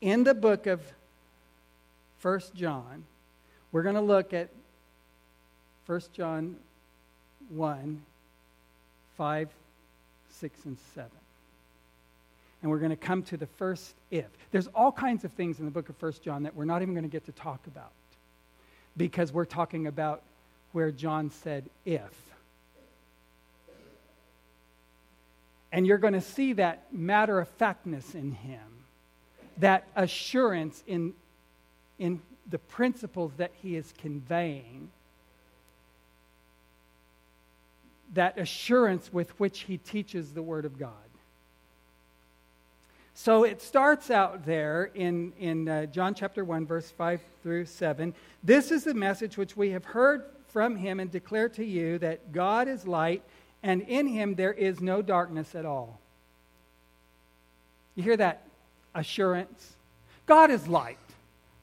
[0.00, 0.80] in the book of
[2.18, 3.04] First John,
[3.72, 4.48] we're going to look at
[5.86, 6.56] First John
[7.50, 8.02] 1
[9.16, 9.48] 5,
[10.30, 11.10] 6, and 7.
[12.62, 14.26] And we're going to come to the first if.
[14.52, 16.94] There's all kinds of things in the book of First John that we're not even
[16.94, 17.90] going to get to talk about
[18.96, 20.22] because we're talking about
[20.72, 22.02] where John said if.
[25.72, 28.60] And you're going to see that matter of factness in him,
[29.60, 31.14] that assurance in,
[31.98, 34.90] in the principles that he is conveying,
[38.14, 40.92] that assurance with which he teaches the Word of God.
[43.14, 48.14] So it starts out there in, in uh, John chapter 1, verse 5 through 7.
[48.44, 52.32] This is the message which we have heard from him and declare to you that
[52.32, 53.22] God is light,
[53.62, 56.00] and in him there is no darkness at all.
[57.96, 58.47] You hear that
[58.98, 59.76] assurance?
[60.26, 60.98] God is light.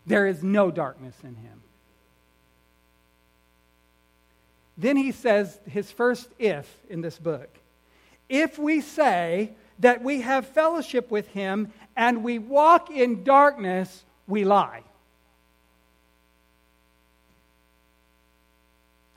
[0.06, 1.62] There is no darkness in him.
[4.78, 7.50] Then he says his first if in this book.
[8.28, 14.44] If we say that we have fellowship with him and we walk in darkness, we
[14.44, 14.82] lie.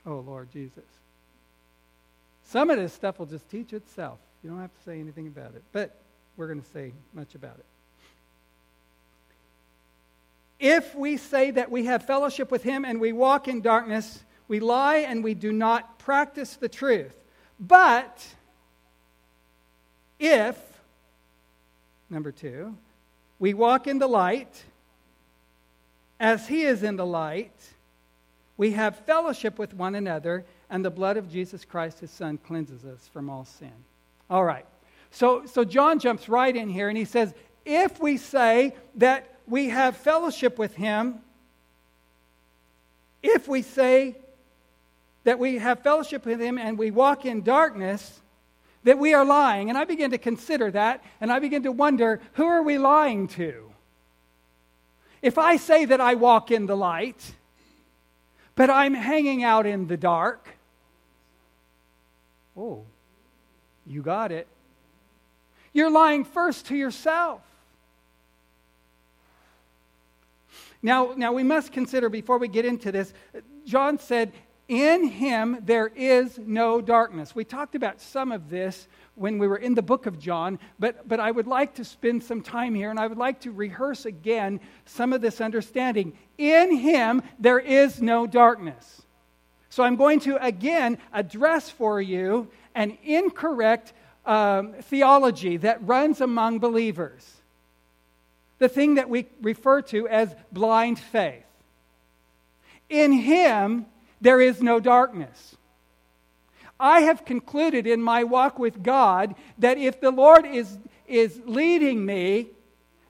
[0.05, 0.83] Oh, Lord Jesus.
[2.45, 4.17] Some of this stuff will just teach itself.
[4.43, 5.95] You don't have to say anything about it, but
[6.37, 7.65] we're going to say much about it.
[10.59, 14.59] If we say that we have fellowship with him and we walk in darkness, we
[14.59, 17.15] lie and we do not practice the truth.
[17.59, 18.27] But
[20.19, 20.57] if,
[22.09, 22.75] number two,
[23.39, 24.63] we walk in the light
[26.19, 27.53] as he is in the light,
[28.57, 32.83] we have fellowship with one another, and the blood of Jesus Christ, his son, cleanses
[32.83, 33.71] us from all sin.
[34.29, 34.65] All right.
[35.11, 37.33] So, so John jumps right in here and he says,
[37.65, 41.19] if we say that we have fellowship with him,
[43.21, 44.15] if we say
[45.23, 48.19] that we have fellowship with him and we walk in darkness,
[48.83, 49.69] that we are lying.
[49.69, 53.27] And I begin to consider that, and I begin to wonder who are we lying
[53.29, 53.71] to?
[55.21, 57.33] If I say that I walk in the light,
[58.55, 60.47] but I'm hanging out in the dark,
[62.55, 62.85] oh,
[63.85, 64.47] you got it.
[65.73, 67.41] You're lying first to yourself.
[70.81, 73.13] Now, now we must consider before we get into this,
[73.65, 74.31] John said,
[74.69, 77.33] in him there is no darkness.
[77.33, 81.07] We talked about some of this when we were in the book of John, but,
[81.07, 84.05] but I would like to spend some time here and I would like to rehearse
[84.05, 86.13] again some of this understanding.
[86.37, 89.01] In him there is no darkness.
[89.69, 93.93] So I'm going to again address for you an incorrect
[94.25, 97.38] um, theology that runs among believers.
[98.59, 101.43] The thing that we refer to as blind faith.
[102.89, 103.85] In him,
[104.21, 105.55] there is no darkness.
[106.79, 110.77] I have concluded in my walk with God that if the Lord is,
[111.07, 112.47] is leading me,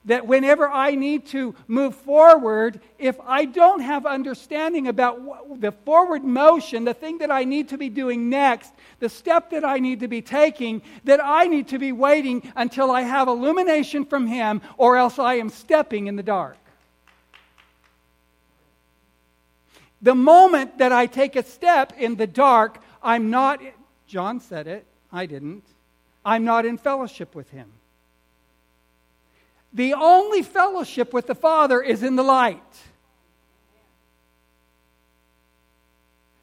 [0.10, 6.24] that whenever I need to move forward, if I don't have understanding about the forward
[6.24, 10.00] motion, the thing that I need to be doing next, the step that I need
[10.00, 14.62] to be taking, that I need to be waiting until I have illumination from Him,
[14.78, 16.58] or else I am stepping in the dark.
[20.02, 23.62] The moment that I take a step in the dark, I'm not,
[24.08, 25.66] John said it, I didn't,
[26.26, 27.72] I'm not in fellowship with him.
[29.74, 32.62] The only fellowship with the Father is in the light.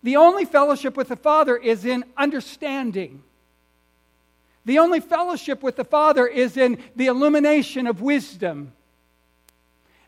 [0.02, 3.22] The only fellowship with the Father is in understanding.
[4.64, 8.72] The only fellowship with the Father is in the illumination of wisdom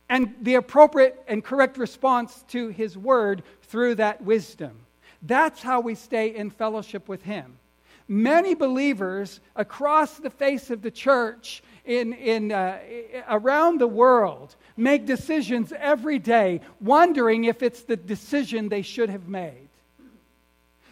[0.09, 4.73] and the appropriate and correct response to His Word through that wisdom.
[5.23, 7.59] That's how we stay in fellowship with Him.
[8.07, 12.79] Many believers across the face of the church in, in, uh,
[13.29, 19.27] around the world make decisions every day, wondering if it's the decision they should have
[19.27, 19.69] made.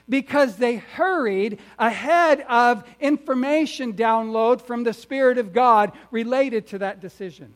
[0.09, 7.01] Because they hurried ahead of information download from the Spirit of God related to that
[7.01, 7.53] decision.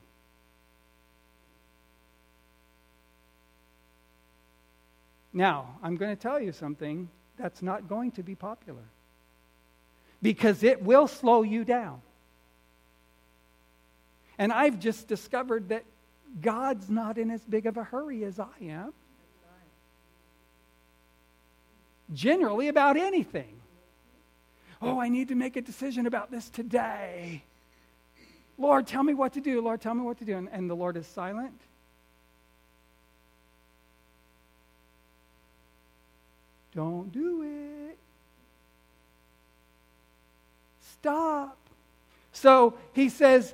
[5.32, 8.82] Now, I'm going to tell you something that's not going to be popular
[10.20, 12.02] because it will slow you down.
[14.40, 15.84] And I've just discovered that
[16.40, 18.94] God's not in as big of a hurry as I am.
[22.14, 23.60] Generally, about anything.
[24.80, 27.42] Oh, I need to make a decision about this today.
[28.56, 29.60] Lord, tell me what to do.
[29.60, 30.38] Lord, tell me what to do.
[30.38, 31.60] And, and the Lord is silent.
[36.74, 37.98] Don't do it.
[40.92, 41.58] Stop.
[42.32, 43.52] So he says,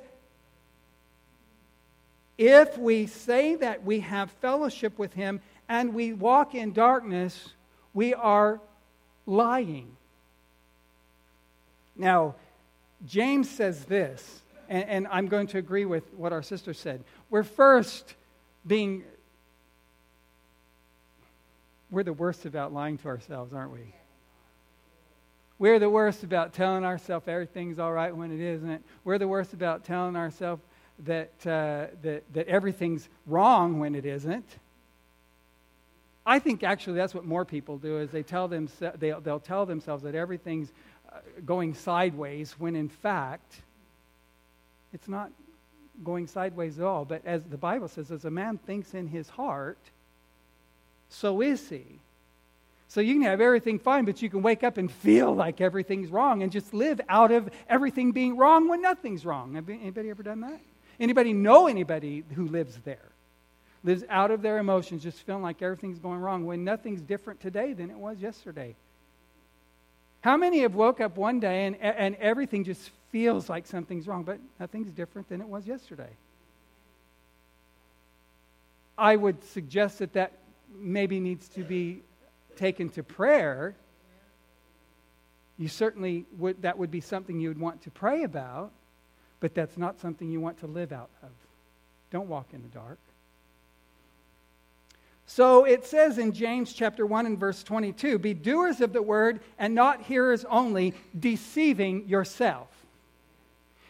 [2.37, 7.49] if we say that we have fellowship with him and we walk in darkness,
[7.93, 8.61] we are
[9.25, 9.97] lying.
[11.95, 12.35] Now,
[13.05, 17.03] James says this, and, and, I'm going to agree with what our sister said.
[17.29, 18.15] We're first
[18.65, 19.03] being,
[21.89, 23.93] we're the worst about lying to ourselves, aren't we?
[25.59, 28.83] We're the worst about telling ourselves everything's all right when it isn't.
[29.03, 30.61] We're the worst about telling ourselves
[31.05, 34.45] that, uh, that, that everything's wrong when it isn't.
[36.25, 38.67] I think actually that's what more people do is they tell them,
[38.99, 40.69] they'll, they'll tell themselves that everything's
[41.11, 43.61] uh, going sideways when in fact
[44.93, 45.31] it's not
[46.03, 47.05] going sideways at all.
[47.05, 49.77] But as the Bible says, as a man thinks in his heart,
[51.09, 51.85] so is he.
[52.89, 56.09] So you can have everything fine, but you can wake up and feel like everything's
[56.09, 59.55] wrong and just live out of everything being wrong when nothing's wrong.
[59.55, 60.59] Anybody ever done that?
[60.99, 63.11] Anybody know anybody who lives there?
[63.83, 67.73] Lives out of their emotions, just feeling like everything's going wrong when nothing's different today
[67.73, 68.75] than it was yesterday.
[70.21, 74.23] How many have woke up one day and, and everything just feels like something's wrong,
[74.23, 76.09] but nothing's different than it was yesterday?
[78.97, 80.31] I would suggest that that
[80.75, 82.01] maybe needs to be
[82.55, 83.75] taken to prayer,
[85.57, 88.71] you certainly would, that would be something you would want to pray about,
[89.39, 91.29] but that's not something you want to live out of.
[92.11, 92.99] Don't walk in the dark.
[95.25, 99.41] So it says in James chapter 1 and verse 22 be doers of the word
[99.59, 102.69] and not hearers only, deceiving yourself.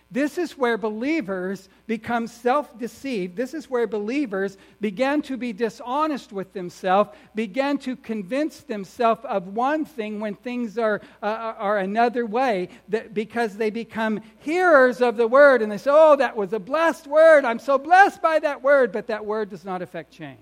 [0.09, 3.36] This is where believers become self deceived.
[3.36, 9.48] This is where believers began to be dishonest with themselves, began to convince themselves of
[9.48, 15.18] one thing when things are, uh, are another way, that because they become hearers of
[15.18, 17.44] the word and they say, Oh, that was a blessed word.
[17.44, 20.39] I'm so blessed by that word, but that word does not affect change.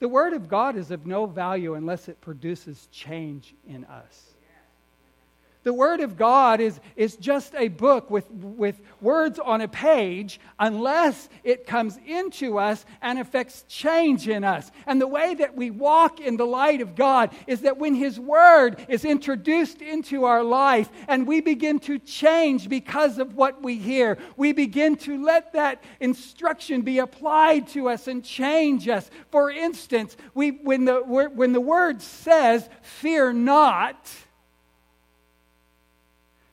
[0.00, 4.31] The word of God is of no value unless it produces change in us.
[5.64, 10.40] The Word of God is, is just a book with, with words on a page
[10.58, 14.72] unless it comes into us and affects change in us.
[14.86, 18.18] And the way that we walk in the light of God is that when His
[18.18, 23.78] Word is introduced into our life and we begin to change because of what we
[23.78, 29.08] hear, we begin to let that instruction be applied to us and change us.
[29.30, 34.10] For instance, we, when, the, when the Word says, Fear not,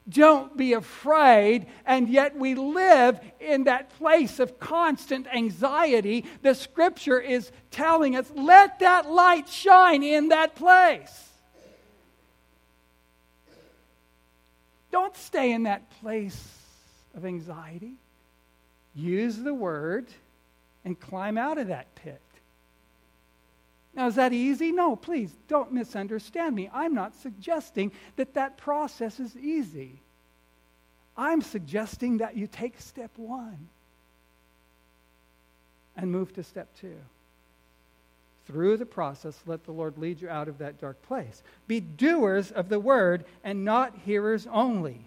[0.09, 6.25] don't be afraid, and yet we live in that place of constant anxiety.
[6.41, 11.27] The scripture is telling us let that light shine in that place.
[14.91, 16.49] Don't stay in that place
[17.15, 17.93] of anxiety.
[18.95, 20.07] Use the word
[20.83, 22.21] and climb out of that pit.
[23.99, 24.71] Now, is that easy?
[24.71, 26.69] No, please don't misunderstand me.
[26.73, 29.91] I'm not suggesting that that process is easy.
[31.17, 33.67] I'm suggesting that you take step one
[35.97, 36.95] and move to step two.
[38.47, 41.43] Through the process, let the Lord lead you out of that dark place.
[41.67, 45.01] Be doers of the word and not hearers only.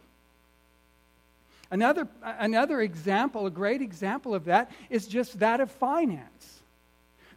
[1.70, 6.61] Another, another example, a great example of that, is just that of finance.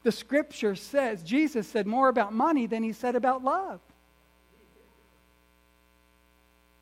[0.06, 3.80] The scripture says, Jesus said more about money than he said about love.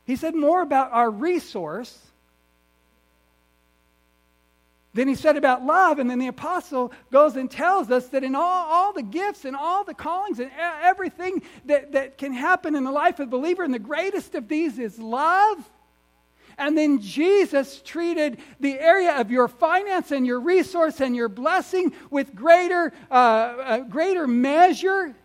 [0.03, 1.97] He said more about our resource
[4.93, 5.99] than he said about love.
[5.99, 9.55] And then the apostle goes and tells us that in all, all the gifts and
[9.55, 13.63] all the callings and everything that, that can happen in the life of the believer,
[13.63, 15.69] and the greatest of these is love.
[16.57, 21.93] And then Jesus treated the area of your finance and your resource and your blessing
[22.09, 25.15] with greater, uh, uh, greater measure.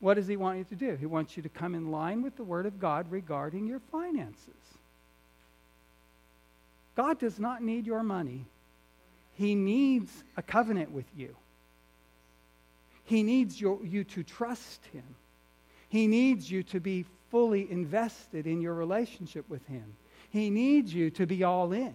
[0.00, 0.96] What does he want you to do?
[0.96, 4.54] He wants you to come in line with the Word of God regarding your finances.
[6.96, 8.44] God does not need your money,
[9.34, 11.36] He needs a covenant with you.
[13.04, 15.04] He needs your, you to trust Him.
[15.88, 17.04] He needs you to be
[17.36, 19.84] fully invested in your relationship with Him.
[20.30, 21.92] He needs you to be all in.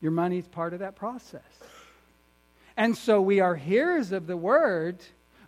[0.00, 1.42] Your money is part of that process.
[2.76, 5.02] And so we are hearers of the word,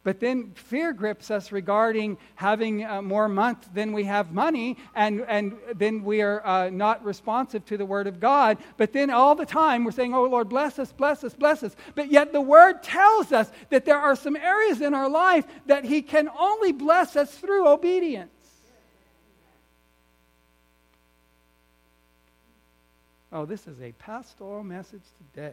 [0.04, 5.22] But then fear grips us regarding having uh, more month than we have money, and,
[5.28, 8.58] and then we are uh, not responsive to the Word of God.
[8.76, 11.74] But then all the time we're saying, Oh Lord, bless us, bless us, bless us.
[11.94, 15.84] But yet the Word tells us that there are some areas in our life that
[15.84, 18.30] He can only bless us through obedience.
[23.30, 25.02] Oh, this is a pastoral message
[25.34, 25.52] today.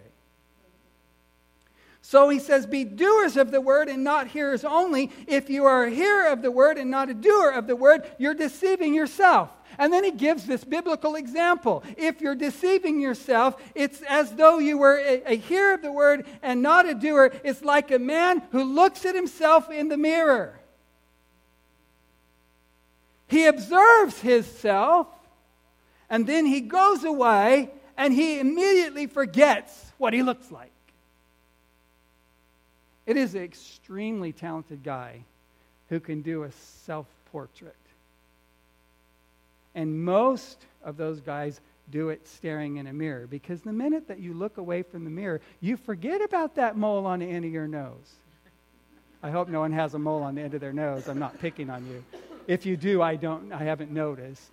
[2.07, 5.09] So he says, Be doers of the word and not hearers only.
[5.25, 8.03] If you are a hearer of the word and not a doer of the word,
[8.19, 9.49] you're deceiving yourself.
[9.79, 11.83] And then he gives this biblical example.
[11.97, 16.27] If you're deceiving yourself, it's as though you were a, a hearer of the word
[16.43, 17.31] and not a doer.
[17.43, 20.59] It's like a man who looks at himself in the mirror.
[23.25, 25.07] He observes himself,
[26.07, 30.74] and then he goes away and he immediately forgets what he looks like.
[33.05, 35.23] It is an extremely talented guy
[35.89, 37.75] who can do a self portrait.
[39.75, 41.59] And most of those guys
[41.91, 45.09] do it staring in a mirror because the minute that you look away from the
[45.09, 48.15] mirror, you forget about that mole on the end of your nose.
[49.21, 51.07] I hope no one has a mole on the end of their nose.
[51.07, 52.03] I'm not picking on you.
[52.47, 54.51] If you do, I don't I haven't noticed.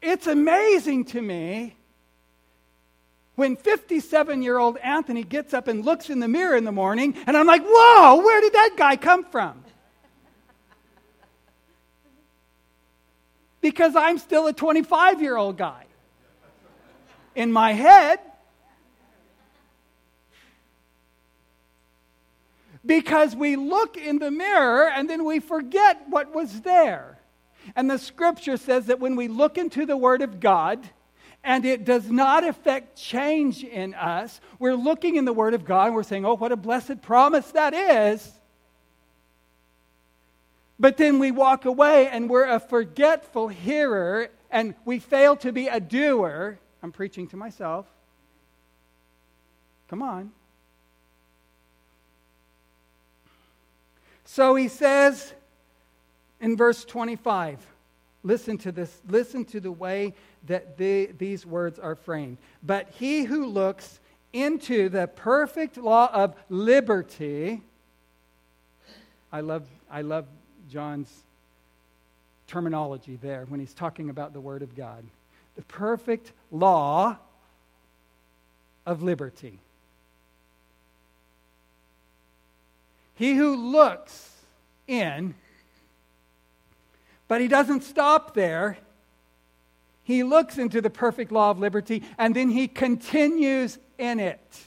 [0.00, 1.76] It's amazing to me
[3.36, 7.14] when 57 year old Anthony gets up and looks in the mirror in the morning,
[7.26, 9.62] and I'm like, whoa, where did that guy come from?
[13.60, 15.84] Because I'm still a 25 year old guy.
[17.34, 18.18] In my head,
[22.86, 27.18] because we look in the mirror and then we forget what was there.
[27.74, 30.88] And the scripture says that when we look into the Word of God,
[31.46, 34.40] and it does not affect change in us.
[34.58, 37.48] We're looking in the Word of God and we're saying, oh, what a blessed promise
[37.52, 38.32] that is.
[40.76, 45.68] But then we walk away and we're a forgetful hearer and we fail to be
[45.68, 46.58] a doer.
[46.82, 47.86] I'm preaching to myself.
[49.88, 50.32] Come on.
[54.24, 55.32] So he says
[56.40, 57.64] in verse 25,
[58.22, 60.14] listen to this, listen to the way
[60.46, 62.38] that the, these words are framed.
[62.62, 64.00] But he who looks
[64.32, 67.62] into the perfect law of liberty,
[69.32, 70.26] I love, I love
[70.70, 71.12] John's
[72.46, 75.04] terminology there when he's talking about the Word of God.
[75.56, 77.16] The perfect law
[78.84, 79.58] of liberty.
[83.14, 84.30] He who looks
[84.86, 85.34] in,
[87.28, 88.78] but he doesn't stop there.
[90.04, 94.60] He looks into the perfect law of liberty and then he continues in it.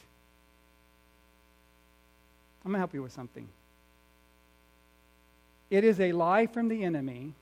[2.65, 3.47] I'm going to help you with something.
[5.69, 7.33] It is a lie from the enemy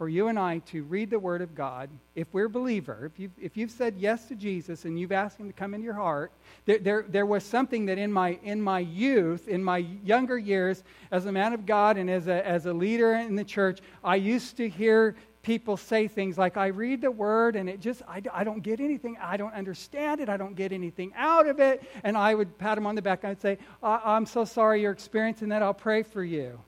[0.00, 1.90] for you and I to read the Word of God.
[2.14, 5.38] If we're a believer, if you've, if you've said yes to Jesus and you've asked
[5.38, 6.32] Him to come into your heart,
[6.64, 10.84] there, there, there was something that in my, in my youth, in my younger years,
[11.10, 14.16] as a man of God and as a, as a leader in the church, I
[14.16, 18.22] used to hear people say things like, I read the word and it just, I,
[18.32, 19.18] I don't get anything.
[19.20, 20.30] I don't understand it.
[20.30, 21.82] I don't get anything out of it.
[22.04, 24.92] And I would pat him on the back and I'd say, I'm so sorry you're
[24.92, 25.62] experiencing that.
[25.62, 26.58] I'll pray for you.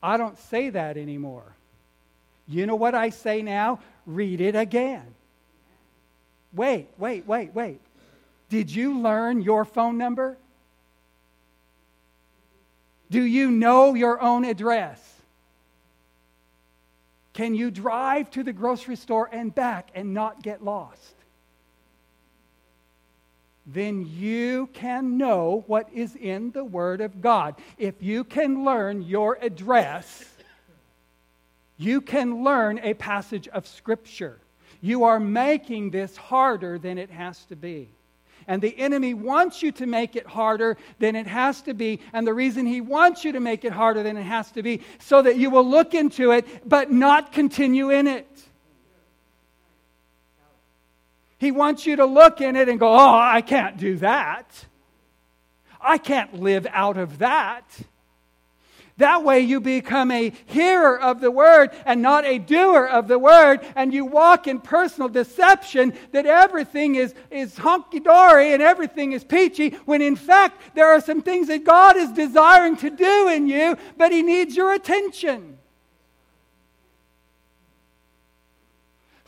[0.00, 1.56] I don't say that anymore.
[2.46, 3.80] You know what I say now?
[4.06, 5.14] Read it again.
[6.52, 7.80] Wait, wait, wait, wait.
[8.48, 10.36] Did you learn your phone number?
[13.10, 15.00] Do you know your own address?
[17.32, 21.14] Can you drive to the grocery store and back and not get lost?
[23.66, 27.54] Then you can know what is in the Word of God.
[27.78, 30.24] If you can learn your address,
[31.76, 34.38] you can learn a passage of Scripture.
[34.80, 37.88] You are making this harder than it has to be.
[38.46, 42.00] And the enemy wants you to make it harder than it has to be.
[42.12, 44.82] And the reason he wants you to make it harder than it has to be,
[44.98, 48.26] so that you will look into it but not continue in it.
[51.38, 54.46] He wants you to look in it and go, Oh, I can't do that.
[55.80, 57.64] I can't live out of that.
[58.98, 63.18] That way you become a hearer of the word and not a doer of the
[63.18, 69.12] word, and you walk in personal deception that everything is, is hunky dory and everything
[69.12, 73.28] is peachy, when in fact there are some things that God is desiring to do
[73.28, 75.58] in you, but He needs your attention.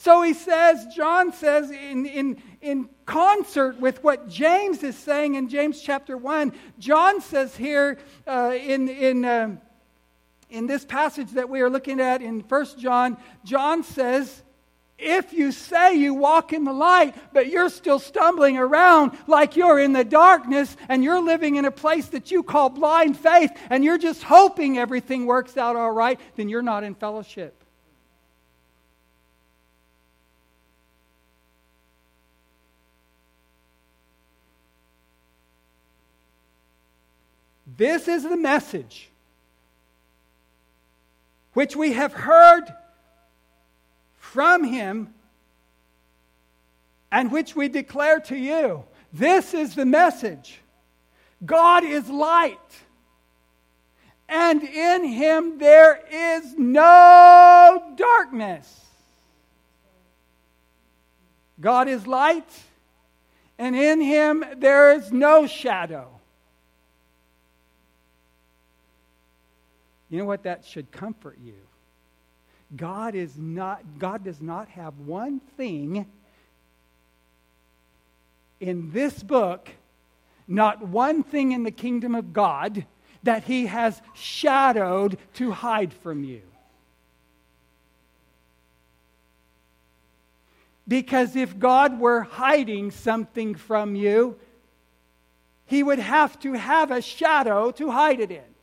[0.04, 5.48] So he says, John says, in, in, in concert with what James is saying in
[5.48, 7.96] James chapter 1, John says here
[8.26, 9.56] uh, in, in, uh,
[10.50, 14.42] in this passage that we are looking at in 1 John, John says,
[14.98, 19.80] if you say you walk in the light, but you're still stumbling around like you're
[19.80, 23.82] in the darkness and you're living in a place that you call blind faith and
[23.82, 27.63] you're just hoping everything works out all right, then you're not in fellowship.
[37.76, 39.10] This is the message
[41.54, 42.64] which we have heard
[44.18, 45.14] from him
[47.10, 48.84] and which we declare to you.
[49.12, 50.60] This is the message
[51.44, 52.58] God is light,
[54.28, 58.80] and in him there is no darkness.
[61.60, 62.50] God is light,
[63.58, 66.13] and in him there is no shadow.
[70.10, 70.42] You know what?
[70.44, 71.54] That should comfort you.
[72.76, 76.06] God is not God does not have one thing
[78.60, 79.70] in this book,
[80.48, 82.84] not one thing in the kingdom of God
[83.22, 86.42] that he has shadowed to hide from you.
[90.86, 94.36] Because if God were hiding something from you,
[95.66, 98.53] he would have to have a shadow to hide it in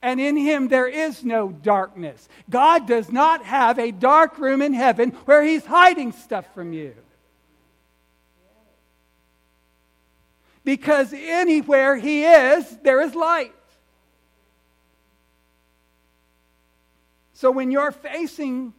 [0.00, 2.28] and in him there is no darkness.
[2.48, 6.94] God does not have a dark room in heaven where he's hiding stuff from you.
[10.64, 13.54] Because anywhere he is, there is light.
[17.32, 18.74] So when you're facing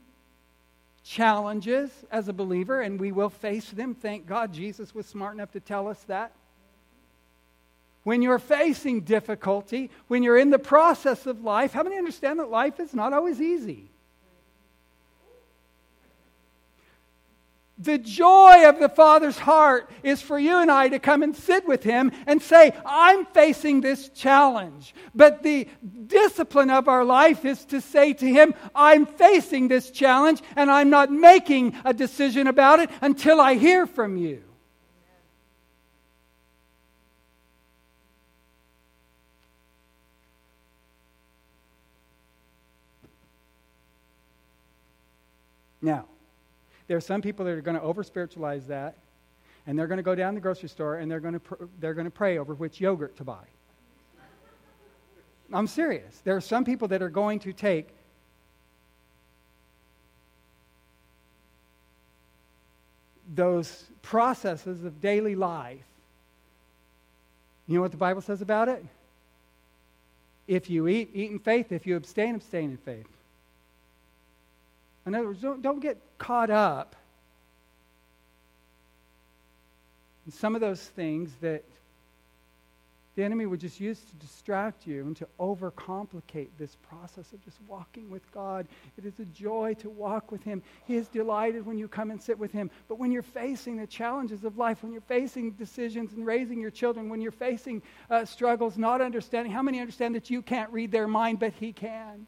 [1.03, 5.51] challenges as a believer, and we will face them, thank God Jesus was smart enough
[5.53, 6.31] to tell us that
[8.09, 12.49] when you're facing difficulty, when you're in the process of life, how many understand that
[12.49, 13.91] life is not always easy?
[17.77, 21.67] The joy of the Father's heart is for you and I to come and sit
[21.67, 24.95] with Him and say, I'm facing this challenge.
[25.13, 25.67] But the
[26.07, 30.89] discipline of our life is to say to Him, I'm facing this challenge and I'm
[30.89, 34.48] not making a decision about it until I hear from you.
[45.81, 46.05] Now,
[46.87, 48.95] there are some people that are going to over spiritualize that,
[49.67, 51.93] and they're going to go down the grocery store and they're going to, pr- they're
[51.93, 53.43] going to pray over which yogurt to buy.
[55.53, 56.21] I'm serious.
[56.23, 57.89] There are some people that are going to take
[63.35, 65.79] those processes of daily life.
[67.67, 68.83] You know what the Bible says about it?
[70.47, 71.71] If you eat, eat in faith.
[71.71, 73.05] If you abstain, abstain in faith.
[75.09, 76.95] In other words, don't, don't get caught up
[80.27, 81.63] in some of those things that
[83.15, 87.57] the enemy would just use to distract you and to overcomplicate this process of just
[87.67, 88.67] walking with God.
[88.99, 90.61] It is a joy to walk with Him.
[90.85, 92.69] He is delighted when you come and sit with Him.
[92.87, 96.69] But when you're facing the challenges of life, when you're facing decisions and raising your
[96.69, 100.91] children, when you're facing uh, struggles, not understanding, how many understand that you can't read
[100.91, 102.27] their mind, but He can?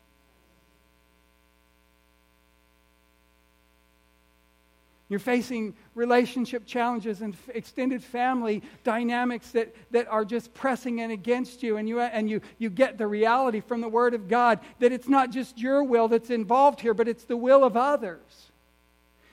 [5.12, 11.62] You're facing relationship challenges and extended family dynamics that, that are just pressing in against
[11.62, 11.76] you.
[11.76, 15.10] And, you, and you, you get the reality from the Word of God that it's
[15.10, 18.52] not just your will that's involved here, but it's the will of others.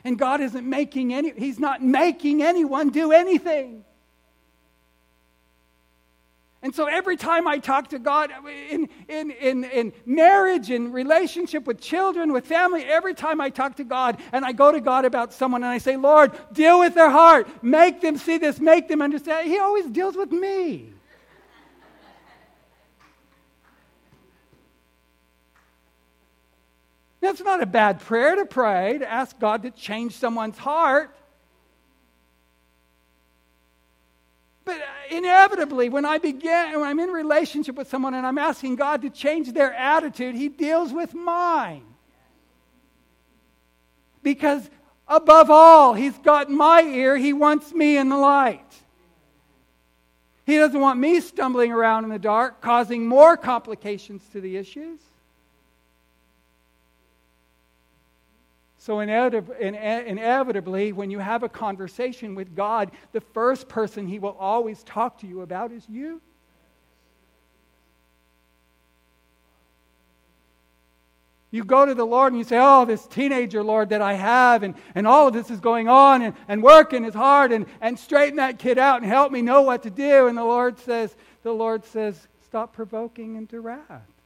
[0.02, 3.84] And God isn't making any, He's not making anyone do anything.
[6.68, 8.30] And so every time I talk to God
[8.68, 13.76] in, in, in, in marriage, in relationship with children, with family, every time I talk
[13.76, 16.94] to God and I go to God about someone and I say, Lord, deal with
[16.94, 20.92] their heart, make them see this, make them understand, He always deals with me.
[27.22, 31.16] That's not a bad prayer to pray, to ask God to change someone's heart.
[34.68, 38.76] But uh, inevitably, when I begin, when I'm in relationship with someone and I'm asking
[38.76, 41.86] God to change their attitude, He deals with mine.
[44.22, 44.68] Because
[45.08, 47.16] above all, He's got my ear.
[47.16, 48.60] He wants me in the light.
[50.44, 55.00] He doesn't want me stumbling around in the dark, causing more complications to the issues.
[58.88, 64.82] So, inevitably, when you have a conversation with God, the first person He will always
[64.82, 66.22] talk to you about is you.
[71.50, 74.62] You go to the Lord and you say, Oh, this teenager, Lord, that I have,
[74.62, 77.98] and, and all of this is going on, and, and working is hard, and, and
[77.98, 80.28] straighten that kid out and help me know what to do.
[80.28, 84.17] And the Lord says, the Lord says, Stop provoking into wrath.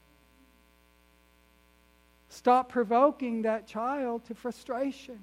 [2.33, 5.19] Stop provoking that child to frustration.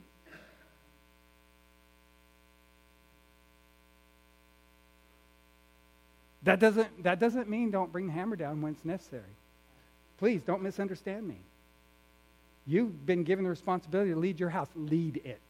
[6.44, 9.24] That doesn't, that doesn't mean don't bring the hammer down when it's necessary.
[10.20, 11.38] Please don't misunderstand me.
[12.68, 14.70] You've been given the responsibility to lead your house.
[14.76, 15.42] Lead it.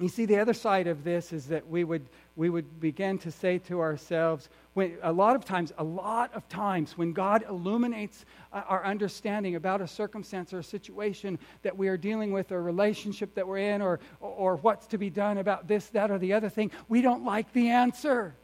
[0.00, 3.30] You see, the other side of this is that we would, we would begin to
[3.30, 8.24] say to ourselves, when, a lot of times, a lot of times, when God illuminates
[8.52, 12.58] uh, our understanding about a circumstance or a situation that we are dealing with, or
[12.58, 16.18] a relationship that we're in, or, or what's to be done about this, that, or
[16.18, 18.34] the other thing, we don't like the answer.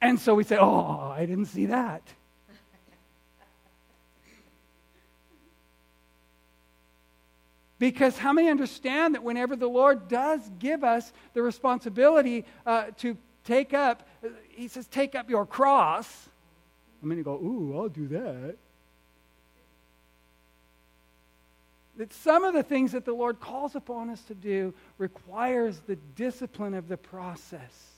[0.00, 2.02] And so we say, Oh, I didn't see that.
[7.78, 13.16] Because how many understand that whenever the Lord does give us the responsibility uh, to
[13.44, 14.08] take up,
[14.48, 16.28] He says, take up your cross.
[17.02, 18.56] I'm going to go, Ooh, I'll do that.
[21.96, 25.96] That some of the things that the Lord calls upon us to do requires the
[26.16, 27.94] discipline of the process.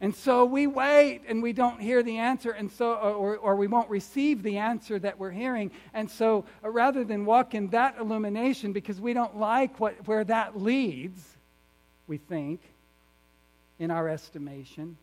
[0.00, 3.68] And so we wait and we don't hear the answer, and so, or, or we
[3.68, 5.70] won't receive the answer that we're hearing.
[5.94, 10.24] And so uh, rather than walk in that illumination because we don't like what, where
[10.24, 11.31] that leads,
[12.06, 12.60] we think,
[13.78, 14.96] in our estimation,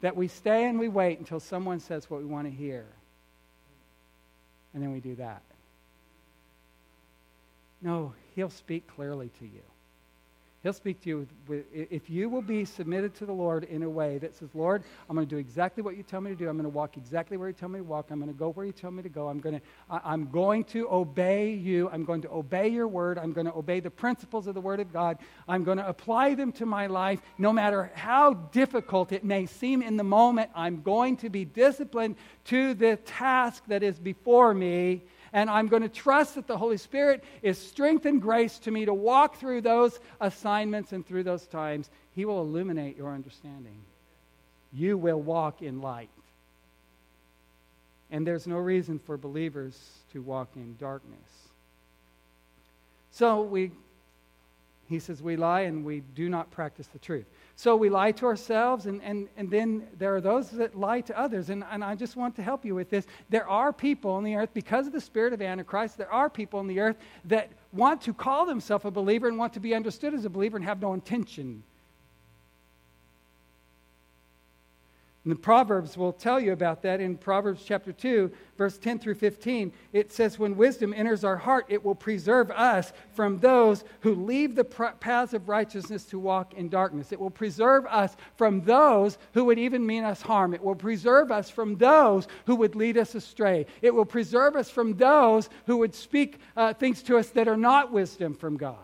[0.00, 2.84] that we stay and we wait until someone says what we want to hear.
[4.72, 5.42] And then we do that.
[7.80, 9.62] No, he'll speak clearly to you.
[10.64, 13.90] He'll speak to you with, if you will be submitted to the Lord in a
[13.90, 16.48] way that says, Lord, I'm going to do exactly what you tell me to do.
[16.48, 18.06] I'm going to walk exactly where you tell me to walk.
[18.10, 19.28] I'm going to go where you tell me to go.
[19.28, 21.90] I'm going to, I'm going to obey you.
[21.90, 23.18] I'm going to obey your word.
[23.18, 25.18] I'm going to obey the principles of the word of God.
[25.46, 27.20] I'm going to apply them to my life.
[27.36, 32.16] No matter how difficult it may seem in the moment, I'm going to be disciplined
[32.44, 35.02] to the task that is before me
[35.34, 38.84] and I'm going to trust that the Holy Spirit is strength and grace to me
[38.84, 41.90] to walk through those assignments and through those times.
[42.14, 43.76] He will illuminate your understanding.
[44.72, 46.08] You will walk in light.
[48.12, 49.76] And there's no reason for believers
[50.12, 51.18] to walk in darkness.
[53.10, 53.72] So we
[54.94, 57.26] he says we lie and we do not practice the truth.
[57.56, 61.18] So we lie to ourselves, and, and, and then there are those that lie to
[61.18, 61.50] others.
[61.50, 63.06] And, and I just want to help you with this.
[63.28, 66.58] There are people on the earth, because of the spirit of Antichrist, there are people
[66.58, 70.14] on the earth that want to call themselves a believer and want to be understood
[70.14, 71.62] as a believer and have no intention
[75.24, 79.14] And the Proverbs will tell you about that in Proverbs chapter 2, verse 10 through
[79.14, 79.72] 15.
[79.94, 84.54] It says, When wisdom enters our heart, it will preserve us from those who leave
[84.54, 87.10] the paths of righteousness to walk in darkness.
[87.10, 90.52] It will preserve us from those who would even mean us harm.
[90.52, 93.64] It will preserve us from those who would lead us astray.
[93.80, 97.56] It will preserve us from those who would speak uh, things to us that are
[97.56, 98.76] not wisdom from God.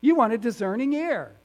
[0.00, 1.36] You want a discerning ear.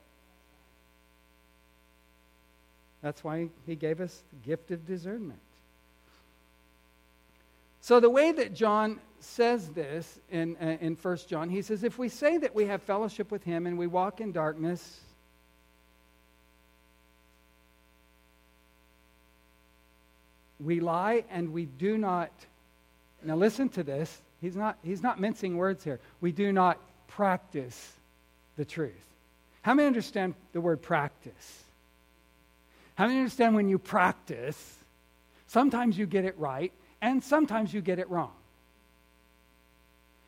[3.06, 5.40] That's why he gave us the gift of discernment.
[7.80, 12.00] So, the way that John says this in, uh, in 1 John, he says, If
[12.00, 15.02] we say that we have fellowship with him and we walk in darkness,
[20.60, 22.32] we lie and we do not.
[23.24, 24.20] Now, listen to this.
[24.42, 26.00] He's not, he's not mincing words here.
[26.22, 27.94] We do not practice
[28.58, 28.94] the truth.
[29.62, 31.65] How many understand the word practice?
[32.96, 34.76] How many understand when you practice,
[35.48, 38.32] sometimes you get it right and sometimes you get it wrong?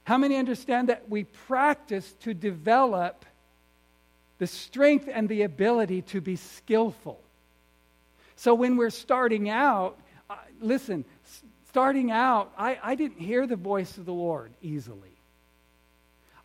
[0.04, 3.26] How many understand that we practice to develop
[4.38, 7.20] the strength and the ability to be skillful?
[8.38, 9.98] So when we're starting out,
[10.30, 11.04] uh, listen,
[11.70, 15.17] starting out, I, I didn't hear the voice of the Lord easily.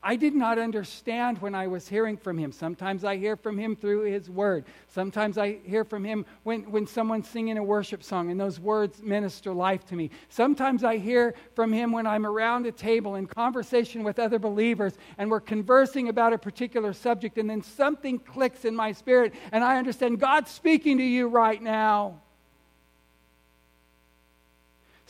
[0.05, 2.51] I did not understand when I was hearing from him.
[2.51, 4.65] Sometimes I hear from him through his word.
[4.89, 9.01] Sometimes I hear from him when, when someone's singing a worship song and those words
[9.01, 10.11] minister life to me.
[10.29, 14.95] Sometimes I hear from him when I'm around a table in conversation with other believers
[15.19, 19.63] and we're conversing about a particular subject and then something clicks in my spirit and
[19.63, 22.21] I understand God's speaking to you right now.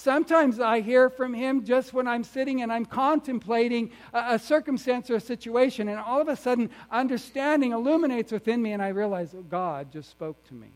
[0.03, 5.09] Sometimes I hear from him just when I'm sitting and I'm contemplating a, a, circumstance
[5.11, 9.33] or a situation, and all of a sudden, understanding illuminates within me, and I realize,
[9.33, 10.67] oh, God just spoke to me.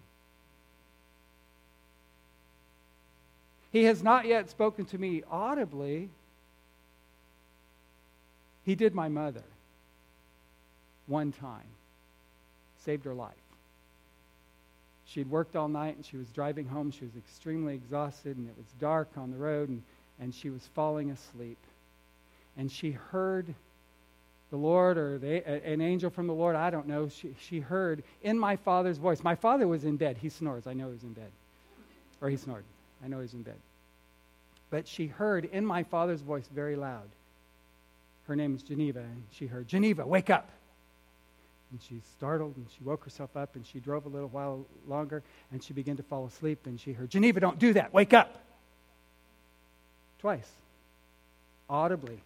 [3.72, 6.08] He has not yet spoken to me audibly.
[8.64, 9.42] He did my mother
[11.08, 11.66] one time,
[12.84, 13.34] saved her life.
[15.06, 16.90] She'd worked all night and she was driving home.
[16.90, 19.82] She was extremely exhausted and it was dark on the road and,
[20.20, 21.58] and she was falling asleep.
[22.56, 23.54] And she heard
[24.50, 27.08] the Lord or the, an angel from the Lord, I don't know.
[27.08, 29.22] She, she heard in my father's voice.
[29.22, 30.16] My father was in bed.
[30.20, 30.66] He snores.
[30.66, 31.30] I know he's in bed.
[32.20, 32.64] Or he snored.
[33.04, 33.58] I know he's in bed.
[34.70, 37.08] But she heard in my father's voice very loud.
[38.26, 39.00] Her name is Geneva.
[39.00, 40.48] And she heard, Geneva, wake up.
[41.70, 45.22] And she startled and she woke herself up and she drove a little while longer
[45.52, 47.92] and she began to fall asleep and she heard, Geneva, don't do that.
[47.92, 48.38] Wake up.
[50.20, 50.48] Twice.
[51.68, 52.20] Audibly.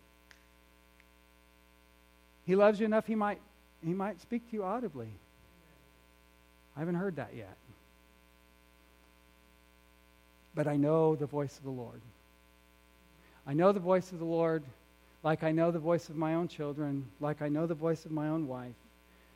[2.47, 3.39] He loves you enough, he might,
[3.85, 5.09] he might speak to you audibly.
[6.77, 7.57] I haven't heard that yet.
[10.55, 12.01] But I know the voice of the Lord.
[13.47, 14.63] I know the voice of the Lord
[15.23, 18.11] like I know the voice of my own children, like I know the voice of
[18.11, 18.75] my own wife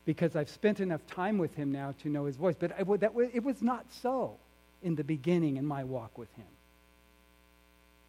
[0.04, 2.56] because I've spent enough time with him now to know his voice.
[2.58, 4.36] But I, that, it was not so
[4.82, 6.46] in the beginning in my walk with him.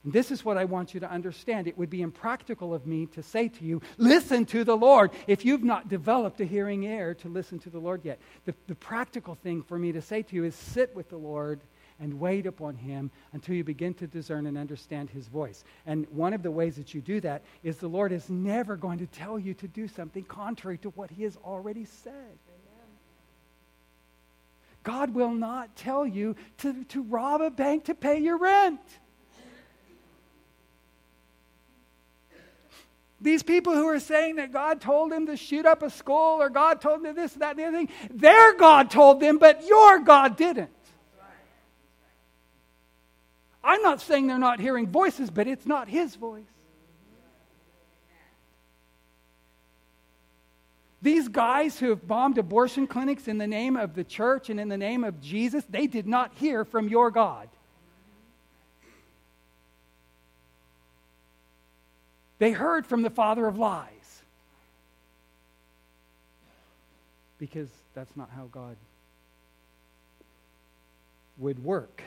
[0.04, 1.68] And this is what I want you to understand.
[1.68, 5.44] It would be impractical of me to say to you, listen to the Lord, if
[5.44, 8.20] you've not developed a hearing ear to listen to the Lord yet.
[8.46, 11.60] The, the practical thing for me to say to you is sit with the Lord
[12.00, 15.64] and wait upon him until you begin to discern and understand his voice.
[15.86, 19.00] And one of the ways that you do that is the Lord is never going
[19.00, 22.38] to tell you to do something contrary to what he has already said.
[24.84, 28.80] God will not tell you to, to rob a bank to pay your rent.
[33.20, 36.50] These people who are saying that God told them to shoot up a school or
[36.50, 40.00] God told them this, that, and the other thing, their God told them, but your
[40.00, 40.70] God didn't.
[43.66, 46.44] I'm not saying they're not hearing voices, but it's not his voice.
[51.02, 54.70] These guys who have bombed abortion clinics in the name of the church and in
[54.70, 57.50] the name of Jesus, they did not hear from your God.
[62.38, 63.90] They heard from the father of lies.
[67.40, 68.76] Because that's not how God
[71.38, 72.02] would work.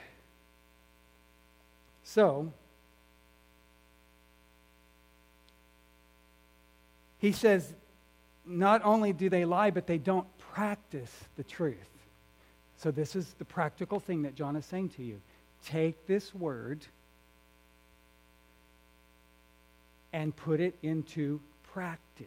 [2.08, 2.50] So,
[7.18, 7.74] he says,
[8.46, 11.76] not only do they lie, but they don't practice the truth.
[12.78, 15.20] So, this is the practical thing that John is saying to you.
[15.66, 16.80] Take this word
[20.14, 21.40] and put it into
[21.74, 22.26] practice.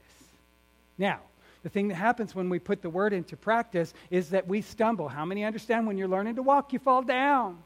[1.00, 1.22] Now,
[1.64, 5.08] the thing that happens when we put the word into practice is that we stumble.
[5.08, 7.58] How many understand when you're learning to walk, you fall down?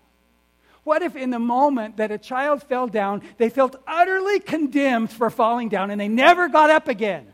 [0.86, 5.32] What if, in the moment that a child fell down, they felt utterly condemned for
[5.32, 7.26] falling down and they never got up again?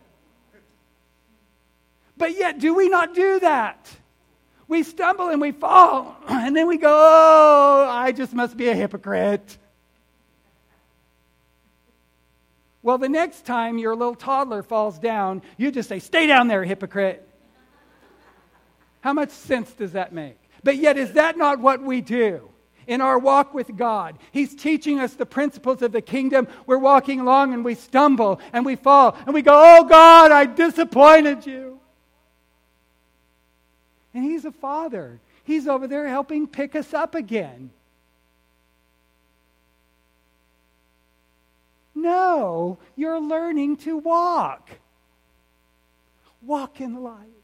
[2.16, 3.90] But yet, do we not do that?
[4.70, 8.74] We stumble and we fall, and then we go, Oh, I just must be a
[8.74, 9.58] hypocrite.
[12.82, 16.64] Well, the next time your little toddler falls down, you just say, Stay down there,
[16.64, 17.28] hypocrite.
[19.02, 20.38] How much sense does that make?
[20.64, 22.51] But yet, is that not what we do?
[22.88, 24.18] In our walk with God.
[24.32, 26.48] He's teaching us the principles of the kingdom.
[26.66, 30.46] We're walking along and we stumble and we fall and we go, Oh God, I
[30.46, 31.80] disappointed you.
[34.14, 35.20] And He's a father.
[35.44, 37.72] He's over there helping pick us up again.
[41.94, 44.70] No, you're learning to walk.
[46.42, 47.41] Walk in light.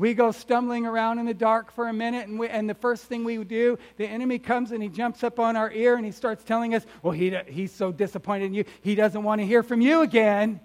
[0.00, 3.04] We go stumbling around in the dark for a minute, and, we, and the first
[3.04, 6.10] thing we do, the enemy comes and he jumps up on our ear and he
[6.10, 9.62] starts telling us, Well, he, he's so disappointed in you, he doesn't want to hear
[9.62, 10.58] from you again.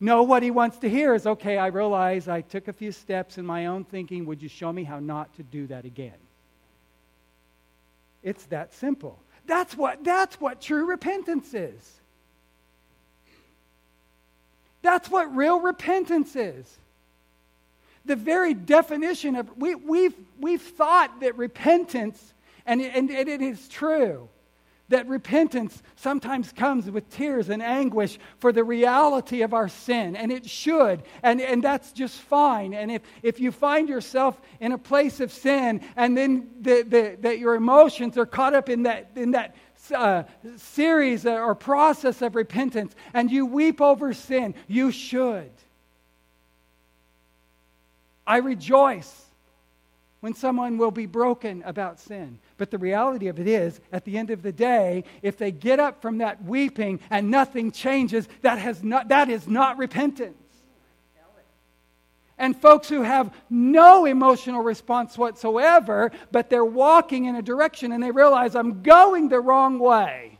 [0.00, 3.38] No, what he wants to hear is, Okay, I realize I took a few steps
[3.38, 4.26] in my own thinking.
[4.26, 6.18] Would you show me how not to do that again?
[8.24, 9.16] It's that simple.
[9.46, 12.00] That's what, that's what true repentance is.
[14.82, 16.79] That's what real repentance is.
[18.04, 22.34] The very definition of, we, we've, we've thought that repentance,
[22.66, 24.28] and, and, and it is true,
[24.88, 30.32] that repentance sometimes comes with tears and anguish for the reality of our sin, and
[30.32, 32.74] it should, and, and that's just fine.
[32.74, 37.16] And if, if you find yourself in a place of sin, and then the, the,
[37.20, 39.54] that your emotions are caught up in that, in that
[39.94, 40.24] uh,
[40.56, 45.52] series or process of repentance, and you weep over sin, you should.
[48.26, 49.26] I rejoice
[50.20, 52.38] when someone will be broken about sin.
[52.58, 55.80] But the reality of it is, at the end of the day, if they get
[55.80, 60.36] up from that weeping and nothing changes, that, has not, that is not repentance.
[62.36, 68.02] And folks who have no emotional response whatsoever, but they're walking in a direction and
[68.02, 70.38] they realize, I'm going the wrong way.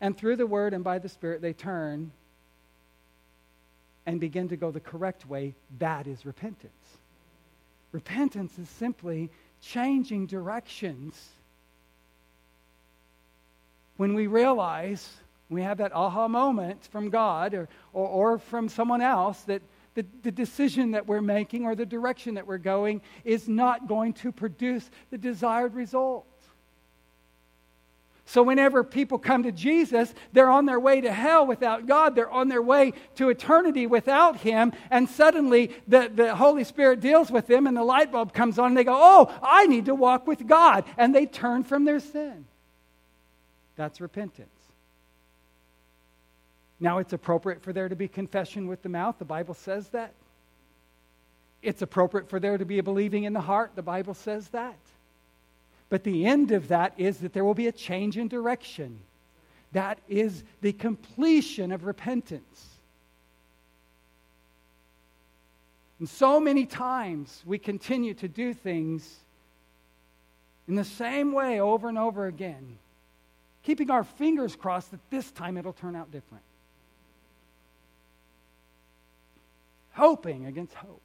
[0.00, 2.12] And through the Word and by the Spirit, they turn
[4.08, 5.54] and begin to go the correct way.
[5.80, 6.72] That is repentance.
[7.92, 9.28] Repentance is simply
[9.60, 11.28] changing directions
[13.98, 15.06] when we realize
[15.50, 19.60] we have that aha moment from God or, or, or from someone else that
[19.94, 24.14] the, the decision that we're making or the direction that we're going is not going
[24.14, 26.24] to produce the desired result.
[28.28, 32.14] So, whenever people come to Jesus, they're on their way to hell without God.
[32.14, 34.74] They're on their way to eternity without Him.
[34.90, 38.66] And suddenly the, the Holy Spirit deals with them, and the light bulb comes on,
[38.66, 40.84] and they go, Oh, I need to walk with God.
[40.98, 42.44] And they turn from their sin.
[43.76, 44.50] That's repentance.
[46.78, 49.16] Now, it's appropriate for there to be confession with the mouth.
[49.18, 50.12] The Bible says that.
[51.62, 53.70] It's appropriate for there to be a believing in the heart.
[53.74, 54.76] The Bible says that.
[55.90, 59.00] But the end of that is that there will be a change in direction.
[59.72, 62.66] That is the completion of repentance.
[65.98, 69.16] And so many times we continue to do things
[70.68, 72.78] in the same way over and over again,
[73.62, 76.44] keeping our fingers crossed that this time it'll turn out different.
[79.94, 81.00] Hoping against hope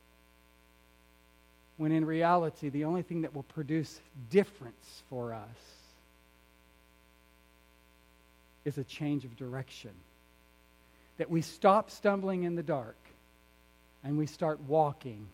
[1.78, 5.74] when in reality, the only thing that will produce difference for us
[8.66, 9.92] is a change of direction.
[11.18, 12.98] That we stop stumbling in the dark
[14.04, 15.28] and we start walking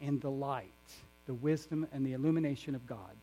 [0.00, 0.64] in the light,
[1.26, 3.16] the wisdom and the illumination of God.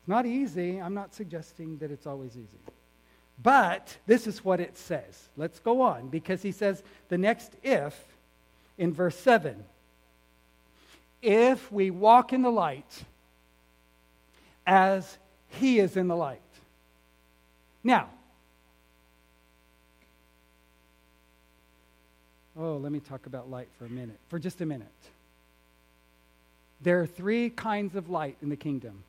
[0.00, 0.80] It's not easy.
[0.80, 2.75] I'm not suggesting that it's always easy.
[3.42, 5.28] But this is what it says.
[5.36, 8.02] Let's go on because he says the next if
[8.78, 9.64] in verse 7
[11.22, 13.04] if we walk in the light
[14.66, 15.18] as
[15.48, 16.40] he is in the light.
[17.82, 18.08] Now,
[22.56, 24.86] oh, let me talk about light for a minute, for just a minute.
[26.80, 29.02] There are three kinds of light in the kingdom.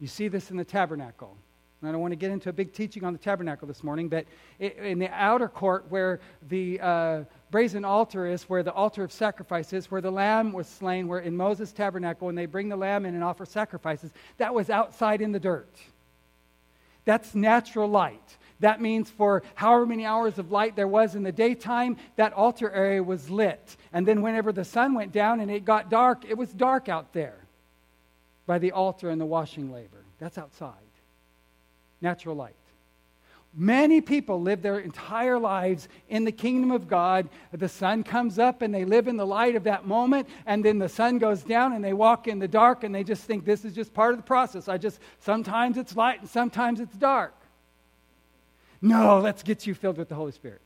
[0.00, 1.36] You see this in the tabernacle.
[1.82, 4.26] I don't want to get into a big teaching on the tabernacle this morning, but
[4.58, 9.72] in the outer court where the uh, brazen altar is, where the altar of sacrifice
[9.72, 13.06] is, where the lamb was slain, where in Moses' tabernacle, when they bring the lamb
[13.06, 15.74] in and offer sacrifices, that was outside in the dirt.
[17.06, 18.36] That's natural light.
[18.60, 22.70] That means for however many hours of light there was in the daytime, that altar
[22.70, 23.78] area was lit.
[23.94, 27.14] And then whenever the sun went down and it got dark, it was dark out
[27.14, 27.38] there
[28.46, 30.04] by the altar and the washing laver.
[30.18, 30.74] That's outside
[32.00, 32.54] natural light.
[33.52, 37.28] Many people live their entire lives in the kingdom of God.
[37.52, 40.78] The sun comes up and they live in the light of that moment, and then
[40.78, 43.64] the sun goes down and they walk in the dark and they just think this
[43.64, 44.68] is just part of the process.
[44.68, 47.34] I just, sometimes it's light and sometimes it's dark.
[48.80, 50.60] No, let's get you filled with the Holy Spirit.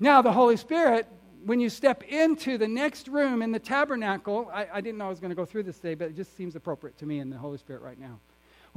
[0.00, 1.06] Now, the Holy Spirit,
[1.44, 5.10] when you step into the next room in the tabernacle, I, I didn't know I
[5.10, 7.28] was going to go through this today, but it just seems appropriate to me in
[7.28, 8.18] the Holy Spirit right now.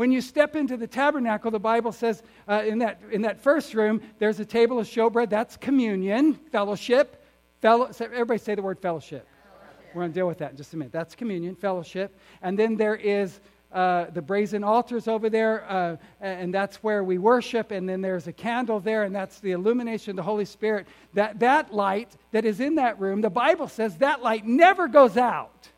[0.02, 3.76] When you step into the tabernacle, the Bible says uh, in, that, in that first
[3.76, 5.30] room, there's a table of showbread.
[5.30, 7.24] That's communion, fellowship.
[7.62, 9.28] Fellow, everybody say the word fellowship.
[9.28, 9.92] fellowship.
[9.94, 10.92] We're going to deal with that in just a minute.
[10.92, 12.18] That's communion, fellowship.
[12.42, 17.20] And then there is uh, the brazen altars over there, uh, and that's where we
[17.20, 17.70] worship.
[17.70, 20.88] And then there's a candle there, and that's the illumination of the Holy Spirit.
[21.14, 25.16] That, that light that is in that room, the Bible says that light never goes
[25.16, 25.70] out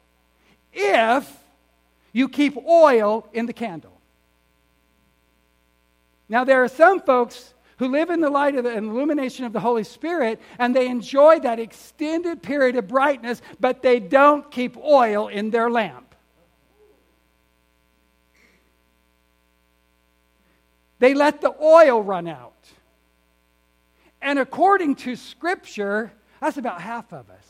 [0.72, 1.30] if
[2.14, 3.93] you keep oil in the candle.
[6.34, 9.60] Now, there are some folks who live in the light of the illumination of the
[9.60, 15.28] Holy Spirit and they enjoy that extended period of brightness, but they don't keep oil
[15.28, 16.16] in their lamp.
[20.98, 22.66] They let the oil run out.
[24.20, 26.12] And according to Scripture,
[26.42, 27.48] that's about half of us.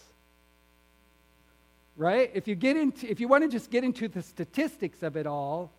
[1.95, 2.31] Right?
[2.33, 5.25] If you, get into, if you want to just get into the statistics of it
[5.25, 5.71] all,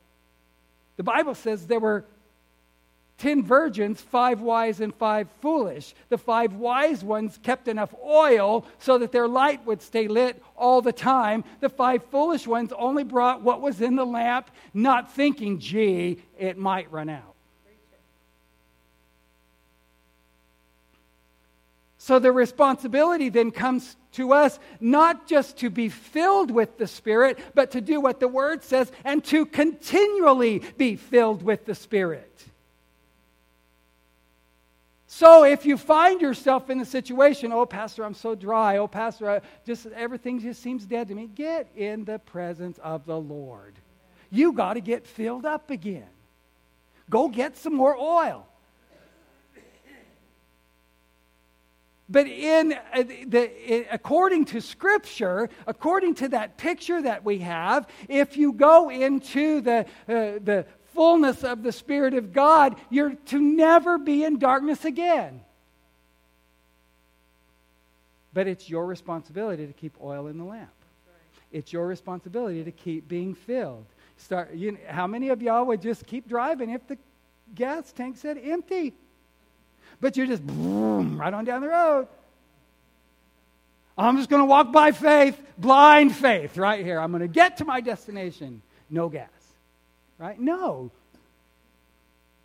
[0.96, 2.06] the Bible says there were
[3.18, 5.94] 10 virgins, five wise and five foolish.
[6.08, 10.82] The five wise ones kept enough oil so that their light would stay lit all
[10.82, 11.44] the time.
[11.60, 16.58] The five foolish ones only brought what was in the lamp, not thinking, gee, it
[16.58, 17.34] might run out.
[21.98, 27.38] So the responsibility then comes to us not just to be filled with the Spirit,
[27.54, 32.44] but to do what the Word says and to continually be filled with the Spirit.
[35.16, 38.78] So if you find yourself in a situation, oh, Pastor, I'm so dry.
[38.78, 41.30] Oh, Pastor, I just everything just seems dead to me.
[41.32, 43.74] Get in the presence of the Lord.
[44.32, 46.08] You got to get filled up again.
[47.08, 48.44] Go get some more oil.
[52.08, 58.36] But in uh, the, according to Scripture, according to that picture that we have, if
[58.36, 63.98] you go into the, uh, the fullness of the Spirit of God, you're to never
[63.98, 65.40] be in darkness again.
[68.32, 70.70] But it's your responsibility to keep oil in the lamp.
[71.52, 73.86] It's your responsibility to keep being filled.
[74.16, 74.54] Start.
[74.54, 76.98] You, how many of y'all would just keep driving if the
[77.54, 78.92] gas tank said empty?
[80.00, 82.08] But you're just boom, right on down the road.
[83.96, 86.98] I'm just going to walk by faith, blind faith, right here.
[86.98, 88.60] I'm going to get to my destination.
[88.90, 89.28] No gas
[90.18, 90.38] right?
[90.38, 90.90] No.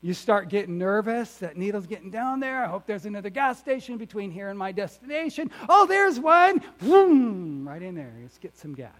[0.02, 1.36] You start getting nervous.
[1.38, 2.64] That needle's getting down there.
[2.64, 5.52] I hope there's another gas station between here and my destination.
[5.68, 6.62] Oh, there's one.
[6.80, 8.14] Boom, right in there.
[8.22, 8.92] Let's get some gas.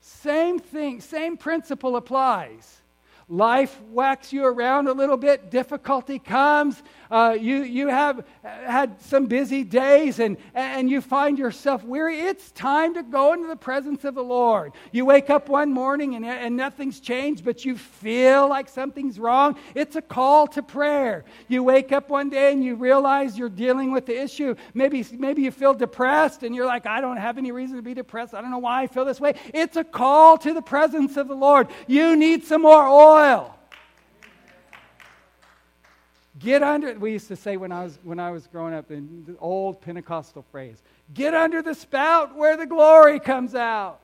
[0.00, 2.82] Same thing, same principle applies
[3.28, 9.26] life whacks you around a little bit, difficulty comes, uh, you, you have had some
[9.26, 14.04] busy days and, and you find yourself weary, it's time to go into the presence
[14.04, 14.72] of the Lord.
[14.92, 19.56] You wake up one morning and, and nothing's changed, but you feel like something's wrong.
[19.74, 21.24] It's a call to prayer.
[21.48, 24.54] You wake up one day and you realize you're dealing with the issue.
[24.74, 27.94] Maybe, maybe you feel depressed and you're like, I don't have any reason to be
[27.94, 28.34] depressed.
[28.34, 29.34] I don't know why I feel this way.
[29.52, 31.68] It's a call to the presence of the Lord.
[31.86, 33.54] You need some more oil oil.
[36.38, 39.24] Get under, we used to say when I was, when I was growing up, in
[39.24, 44.00] the old Pentecostal phrase get under the spout where the glory comes out.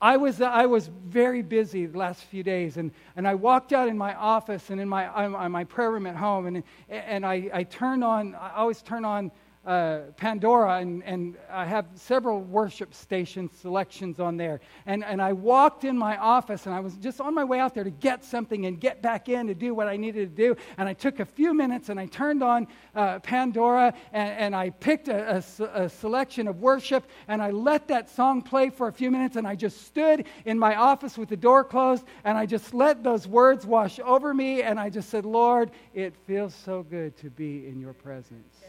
[0.00, 3.88] I was, I was very busy the last few days, and, and I walked out
[3.88, 7.62] in my office and in my, my prayer room at home, and, and I, I
[7.64, 9.32] turned on, I always turn on
[9.68, 14.60] uh, Pandora, and, and I have several worship station selections on there.
[14.86, 17.74] And, and I walked in my office, and I was just on my way out
[17.74, 20.56] there to get something and get back in to do what I needed to do.
[20.78, 24.70] And I took a few minutes and I turned on uh, Pandora, and, and I
[24.70, 28.92] picked a, a, a selection of worship, and I let that song play for a
[28.92, 32.46] few minutes, and I just stood in my office with the door closed, and I
[32.46, 36.84] just let those words wash over me, and I just said, Lord, it feels so
[36.84, 38.67] good to be in your presence.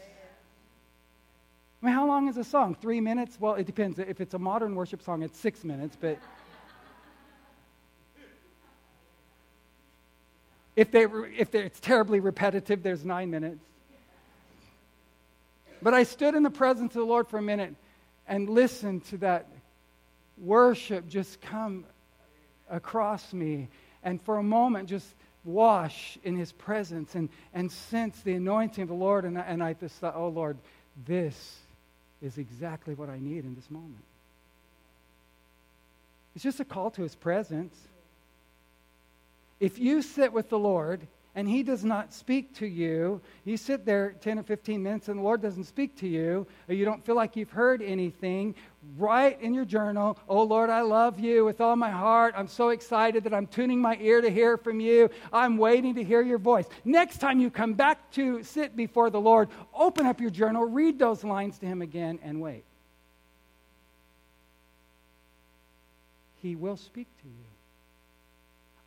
[1.82, 2.74] I mean, how long is a song?
[2.74, 3.38] Three minutes?
[3.40, 3.98] Well, it depends.
[3.98, 6.18] If it's a modern worship song, it's six minutes, but.
[10.76, 11.06] if, they,
[11.38, 13.64] if it's terribly repetitive, there's nine minutes.
[15.82, 17.74] But I stood in the presence of the Lord for a minute
[18.28, 19.48] and listened to that
[20.36, 21.84] worship just come
[22.68, 23.68] across me.
[24.02, 25.06] And for a moment, just
[25.44, 29.24] wash in his presence and, and sense the anointing of the Lord.
[29.24, 30.58] And, and I just thought, oh, Lord,
[31.06, 31.60] this
[32.22, 34.04] is exactly what I need in this moment.
[36.34, 37.76] It's just a call to his presence.
[39.58, 41.00] If you sit with the Lord
[41.34, 45.18] and he does not speak to you, you sit there 10 or 15 minutes and
[45.18, 48.54] the Lord doesn't speak to you, or you don't feel like you've heard anything,
[48.98, 52.34] write in your journal, Oh Lord, I love you with all my heart.
[52.36, 55.08] I'm so excited that I'm tuning my ear to hear from you.
[55.32, 56.66] I'm waiting to hear your voice.
[56.84, 60.98] Next time you come back to sit before the Lord, open up your journal, read
[60.98, 62.64] those lines to him again, and wait.
[66.42, 67.49] He will speak to you.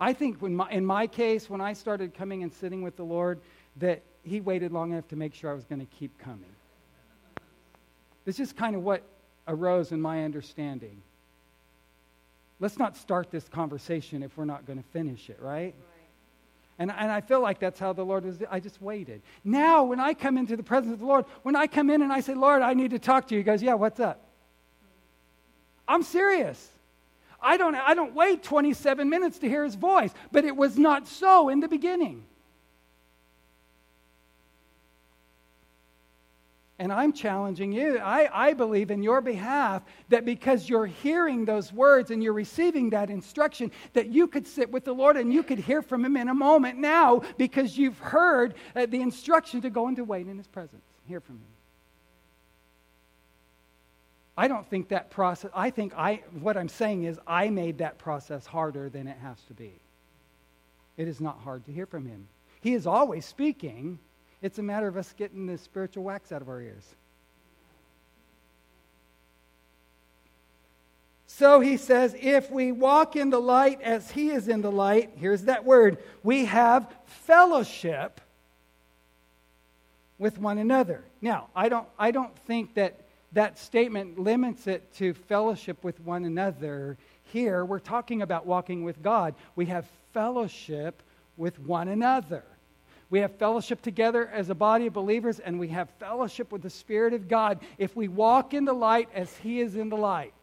[0.03, 3.05] I think when my, in my case, when I started coming and sitting with the
[3.05, 3.39] Lord,
[3.77, 6.53] that He waited long enough to make sure I was going to keep coming.
[8.25, 9.01] This is kind of what
[9.47, 11.01] arose in my understanding.
[12.59, 15.73] Let's not start this conversation if we're not going to finish it, right?
[16.79, 18.39] And, and I feel like that's how the Lord was.
[18.51, 19.21] I just waited.
[19.45, 22.11] Now, when I come into the presence of the Lord, when I come in and
[22.11, 24.19] I say, Lord, I need to talk to you, he goes, Yeah, what's up?
[25.87, 26.72] I'm serious.
[27.43, 31.07] I don't, I don't wait 27 minutes to hear his voice, but it was not
[31.07, 32.25] so in the beginning.
[36.79, 37.99] And I'm challenging you.
[37.99, 42.89] I, I believe in your behalf that because you're hearing those words and you're receiving
[42.89, 46.17] that instruction, that you could sit with the Lord and you could hear from Him
[46.17, 50.27] in a moment now because you've heard uh, the instruction to go and to wait
[50.27, 50.83] in His presence.
[51.07, 51.52] Hear from Him.
[54.35, 57.99] I don't think that process, I think I, what I'm saying is I made that
[57.99, 59.73] process harder than it has to be.
[60.97, 62.27] It is not hard to hear from Him.
[62.61, 63.99] He is always speaking.
[64.41, 66.95] It's a matter of us getting the spiritual wax out of our ears.
[71.27, 75.11] So he says, if we walk in the light as he is in the light,
[75.15, 78.21] here's that word, we have fellowship
[80.19, 81.03] with one another.
[81.21, 83.02] Now, I don't, I don't think that
[83.33, 86.97] that statement limits it to fellowship with one another.
[87.25, 89.35] Here, we're talking about walking with God.
[89.55, 91.01] We have fellowship
[91.35, 92.43] with one another.
[93.09, 96.69] We have fellowship together as a body of believers, and we have fellowship with the
[96.69, 100.33] Spirit of God if we walk in the light as He is in the light.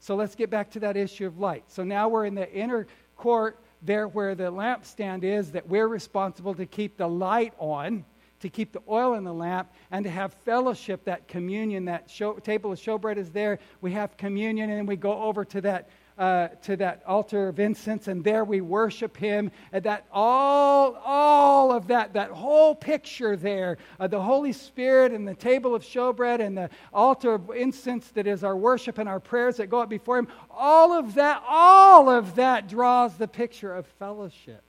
[0.00, 1.64] So let's get back to that issue of light.
[1.68, 2.86] So now we're in the inner
[3.16, 8.04] court there where the lampstand is, that we're responsible to keep the light on
[8.44, 12.34] to keep the oil in the lamp and to have fellowship, that communion, that show,
[12.34, 13.58] table of showbread is there.
[13.80, 15.88] We have communion and we go over to that.
[16.16, 19.50] Uh, to that altar of incense, and there we worship Him.
[19.72, 25.26] And that all, all of that, that whole picture there, of the Holy Spirit and
[25.26, 29.18] the table of showbread and the altar of incense that is our worship and our
[29.18, 33.74] prayers that go up before Him, all of that, all of that draws the picture
[33.74, 34.62] of fellowship.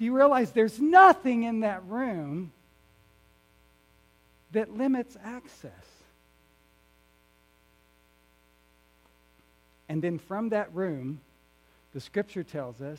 [0.00, 2.52] Do you realize there's nothing in that room
[4.52, 5.70] that limits access?
[9.90, 11.20] And then from that room,
[11.92, 12.98] the scripture tells us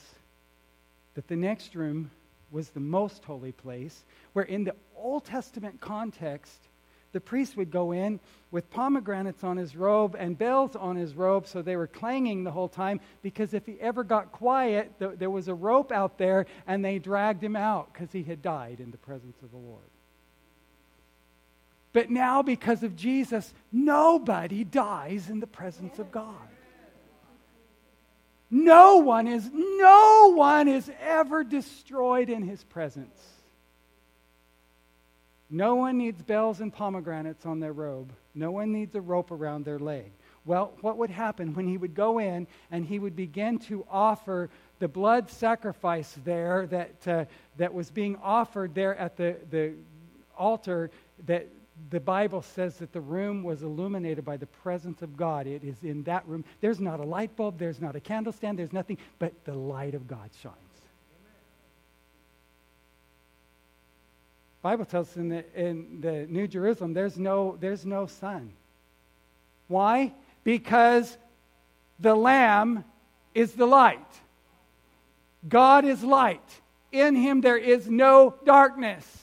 [1.15, 2.11] that the next room
[2.51, 6.59] was the most holy place, where in the Old Testament context,
[7.11, 8.19] the priest would go in
[8.51, 12.51] with pomegranates on his robe and bells on his robe, so they were clanging the
[12.51, 16.45] whole time because if he ever got quiet, th- there was a rope out there
[16.67, 19.83] and they dragged him out because he had died in the presence of the Lord.
[21.93, 26.35] But now, because of Jesus, nobody dies in the presence of God.
[28.49, 33.40] No one is, no one is ever destroyed in his presence.
[35.51, 38.13] No one needs bells and pomegranates on their robe.
[38.33, 40.13] No one needs a rope around their leg.
[40.45, 44.49] Well, what would happen when he would go in and he would begin to offer
[44.79, 47.25] the blood sacrifice there that, uh,
[47.57, 49.73] that was being offered there at the, the
[50.37, 50.89] altar
[51.27, 51.47] that
[51.89, 55.47] the Bible says that the room was illuminated by the presence of God.
[55.47, 56.45] It is in that room.
[56.61, 59.95] There's not a light bulb, there's not a candle stand, there's nothing, but the light
[59.95, 60.55] of God shines.
[64.61, 68.51] Bible tells us in the, in the New Jerusalem there's no, there's no sun.
[69.67, 70.13] Why?
[70.43, 71.17] Because
[71.99, 72.83] the Lamb
[73.33, 73.99] is the light.
[75.47, 76.41] God is light.
[76.91, 79.20] In him there is no darkness.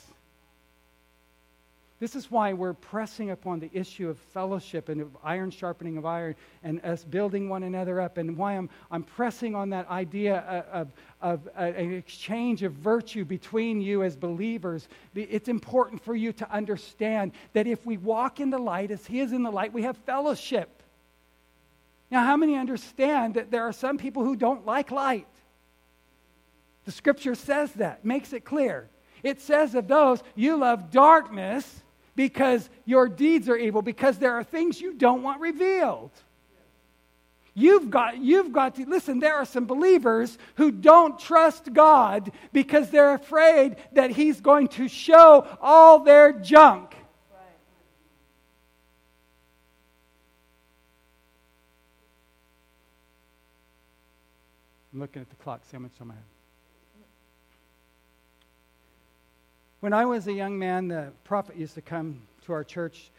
[1.99, 6.05] This is why we're pressing upon the issue of fellowship and of iron sharpening of
[6.05, 6.33] iron
[6.63, 10.37] and us building one another up, and why I'm, I'm pressing on that idea
[10.71, 14.87] of, of, of an exchange of virtue between you as believers.
[15.13, 19.19] It's important for you to understand that if we walk in the light as He
[19.19, 20.69] is in the light, we have fellowship.
[22.09, 25.27] Now, how many understand that there are some people who don't like light?
[26.85, 28.87] The scripture says that, makes it clear.
[29.21, 31.83] It says of those, you love darkness
[32.19, 36.11] because your deeds are evil, because there are things you don't want revealed.
[37.53, 39.19] You've got, you've got to listen.
[39.19, 44.89] There are some believers who don't trust God because they're afraid that He's going to
[44.89, 46.93] show all their junk.
[54.93, 56.38] I'm looking at the clock, see how much time I have.
[59.79, 63.11] When I was a young man, the prophet used to come to our church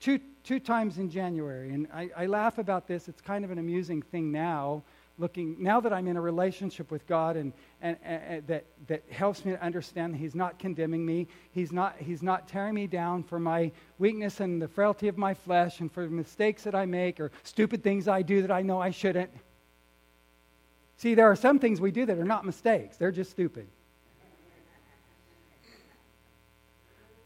[0.00, 1.72] two, two times in January.
[1.72, 3.08] And I, I laugh about this.
[3.08, 4.82] It's kind of an amusing thing now,
[5.18, 9.44] looking, now that I'm in a relationship with God and, and, and that, that helps
[9.44, 11.28] me to understand that He's not condemning me.
[11.52, 15.32] He's not, he's not tearing me down for my weakness and the frailty of my
[15.32, 18.80] flesh and for mistakes that I make or stupid things I do that I know
[18.80, 19.30] I shouldn't.
[20.96, 23.68] See, there are some things we do that are not mistakes, they're just stupid.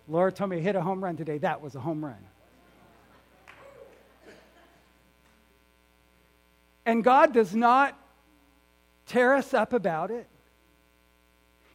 [0.08, 1.38] Laura told me I hit a home run today.
[1.38, 2.16] That was a home run.
[6.86, 7.98] And God does not
[9.06, 10.26] tear us up about it.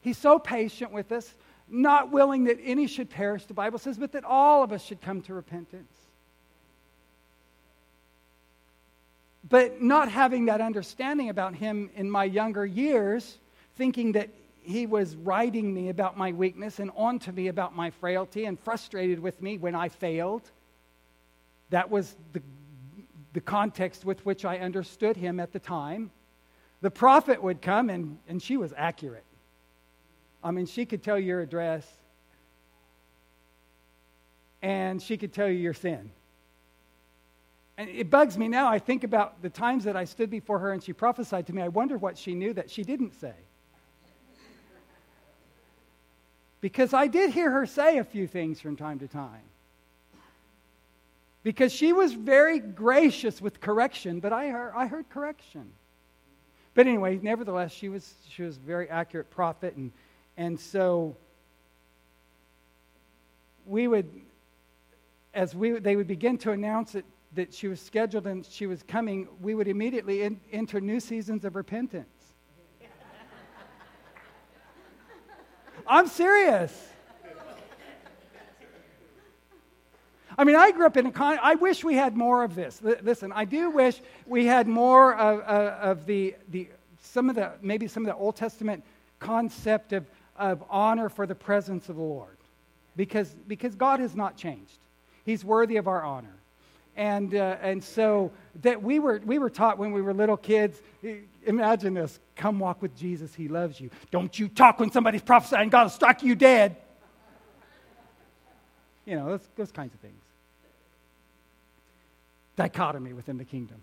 [0.02, 1.34] He's so patient with us,
[1.68, 5.02] not willing that any should perish, the Bible says, but that all of us should
[5.02, 5.92] come to repentance.
[9.48, 13.38] But not having that understanding about Him in my younger years,
[13.76, 14.30] thinking that
[14.70, 18.60] he was writing me about my weakness and on to me about my frailty and
[18.60, 20.44] frustrated with me when I failed.
[21.72, 22.44] That was the,
[23.34, 26.12] the context with which I understood Him at the time.
[26.82, 29.24] The prophet would come, and, and she was accurate.
[30.44, 31.88] I mean, she could tell your address,
[34.62, 36.12] and she could tell you your sin.
[37.76, 38.68] And it bugs me now.
[38.68, 41.64] I think about the times that I stood before her and she prophesied to me.
[41.64, 43.34] I wonder what she knew that she didn't say.
[46.62, 49.42] Because I did hear her say a few things from time to time.
[51.42, 55.72] Because she was very gracious with correction, but I heard, I heard correction.
[56.74, 59.76] But anyway, nevertheless, she was, she was a very accurate prophet.
[59.76, 59.92] And,
[60.38, 61.16] and so
[63.66, 64.10] we would,
[65.34, 67.06] as we, they would begin to announce it,
[67.36, 71.46] that she was scheduled and she was coming, we would immediately in, enter new seasons
[71.46, 72.08] of repentance.
[75.90, 76.72] I'm serious.
[80.38, 81.38] I mean, I grew up in a con.
[81.42, 82.80] I wish we had more of this.
[82.86, 86.70] L- listen, I do wish we had more of, uh, of the, the
[87.02, 88.84] some of the maybe some of the Old Testament
[89.20, 90.06] concept of,
[90.38, 92.38] of honor for the presence of the Lord,
[92.96, 94.78] because because God has not changed.
[95.26, 96.39] He's worthy of our honor
[97.00, 98.30] and uh, and so
[98.62, 100.82] that we were we were taught when we were little kids.
[101.46, 103.34] Imagine this: come walk with Jesus.
[103.34, 103.90] He loves you.
[104.12, 105.70] Don't you talk when somebody's prophesying.
[105.70, 106.76] God will strike you dead.
[109.06, 110.22] You know those, those kinds of things.
[112.58, 113.78] Dichotomy within the kingdom.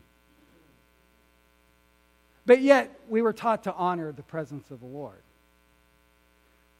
[2.44, 5.22] But yet we were taught to honor the presence of the Lord.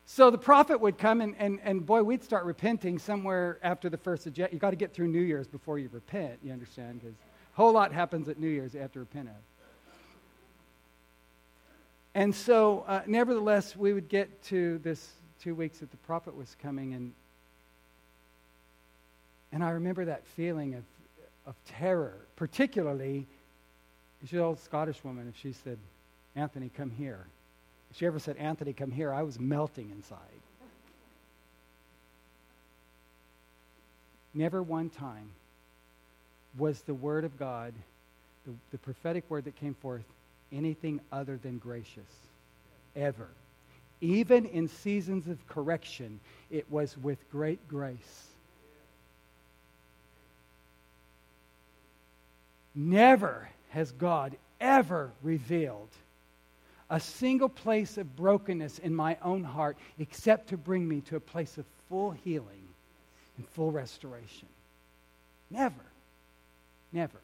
[0.09, 3.97] So the prophet would come, and, and, and boy, we'd start repenting somewhere after the
[3.97, 4.53] first of January.
[4.53, 7.01] You've got to get through New Year's before you repent, you understand?
[7.01, 9.35] Because a whole lot happens at New Year's you have to repent of.
[12.15, 15.11] And so, uh, nevertheless, we would get to this
[15.43, 17.13] two weeks that the prophet was coming, and,
[19.53, 20.85] and I remember that feeling of,
[21.47, 23.27] of terror, particularly,
[24.23, 25.79] she's an old Scottish woman, if she said,
[26.37, 27.27] Anthony, come here.
[27.91, 30.19] If she ever said, Anthony, come here, I was melting inside.
[34.35, 35.31] Never one time
[36.59, 37.73] was the Word of God,
[38.47, 40.05] the, the prophetic word that came forth,
[40.53, 42.05] anything other than gracious.
[42.95, 43.29] Ever.
[44.01, 46.21] Even in seasons of correction,
[46.51, 48.27] it was with great grace.
[52.75, 55.89] Never has God ever revealed
[56.89, 61.21] a single place of brokenness in my own heart except to bring me to a
[61.21, 62.69] place of full healing
[63.37, 64.49] and full restoration.
[65.51, 65.75] Never.
[66.93, 67.19] Never.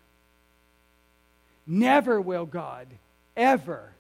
[1.67, 2.89] Never will God
[3.37, 3.93] ever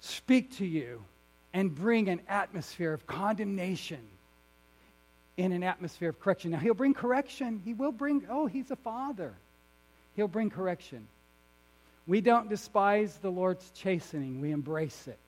[0.00, 1.02] speak to you
[1.52, 4.00] and bring an atmosphere of condemnation
[5.36, 6.50] in an atmosphere of correction.
[6.50, 7.60] Now, He'll bring correction.
[7.64, 9.34] He will bring, oh, He's a Father.
[10.14, 11.06] He'll bring correction.
[12.06, 15.18] We don't despise the Lord's chastening, we embrace it.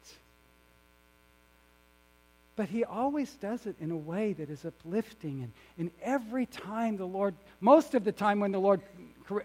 [2.56, 5.42] But he always does it in a way that is uplifting.
[5.42, 8.80] And, and every time the Lord, most of the time when the Lord,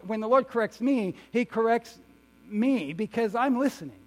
[0.07, 1.99] when the Lord corrects me, he corrects
[2.47, 3.99] me because I'm listening.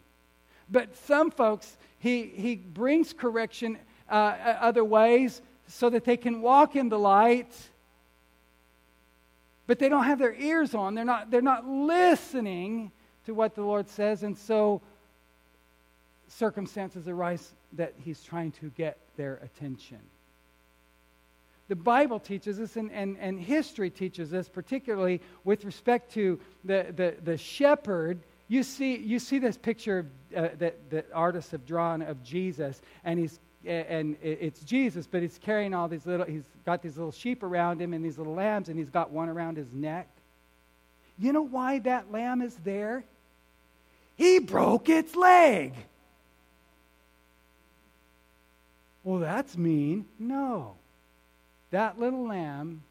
[0.69, 3.79] But some folks, he, he brings correction
[4.11, 7.53] uh, other ways so that they can walk in the light
[9.67, 10.95] but they don't have their ears on.
[10.95, 12.93] They're not, they're not listening
[13.27, 14.81] to what the Lord says, and so
[16.29, 19.99] circumstances arise that He's trying to get their attention.
[21.69, 26.87] The Bible teaches us, and, and, and history teaches us, particularly with respect to the,
[26.95, 28.21] the, the shepherd.
[28.47, 30.07] You see, you see this picture
[30.37, 35.39] uh, that, that artists have drawn of Jesus, and he's and it's Jesus, but he's
[35.39, 38.69] carrying all these little, he's got these little sheep around him and these little lambs,
[38.69, 40.09] and he's got one around his neck.
[41.19, 43.05] You know why that lamb is there?
[44.17, 45.75] He broke its leg.
[49.05, 50.07] Well, that's mean.
[50.19, 50.75] No.
[51.71, 52.83] That little lamb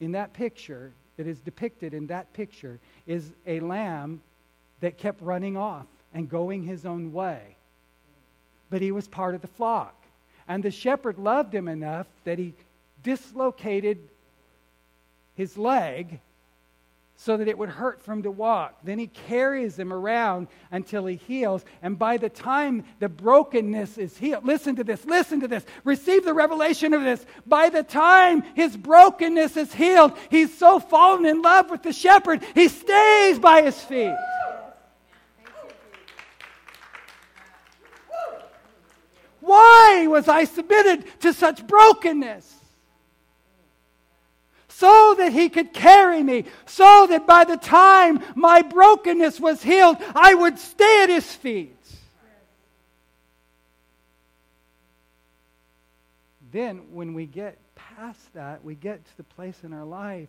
[0.00, 4.20] in that picture, that is depicted in that picture, is a lamb
[4.80, 7.56] that kept running off and going his own way.
[8.70, 9.94] But he was part of the flock.
[10.46, 12.54] And the shepherd loved him enough that he
[13.02, 13.98] dislocated
[15.36, 16.20] his leg
[17.20, 18.78] so that it would hurt for him to walk.
[18.84, 21.64] Then he carries him around until he heals.
[21.82, 26.24] And by the time the brokenness is healed, listen to this, listen to this, receive
[26.24, 27.26] the revelation of this.
[27.44, 32.40] By the time his brokenness is healed, he's so fallen in love with the shepherd,
[32.54, 34.14] he stays by his feet.
[39.40, 42.57] Why was I submitted to such brokenness?
[44.78, 49.96] So that he could carry me, so that by the time my brokenness was healed,
[50.14, 51.74] I would stay at his feet.
[56.52, 60.28] Then, when we get past that, we get to the place in our life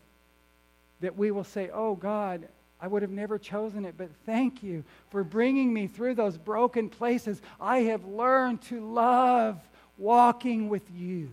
[1.02, 2.48] that we will say, Oh God,
[2.82, 6.90] I would have never chosen it, but thank you for bringing me through those broken
[6.90, 7.40] places.
[7.62, 9.60] I have learned to love
[10.00, 11.30] walking with you.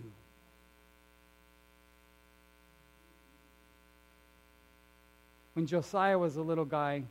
[5.57, 7.01] When Josiah was a little guy,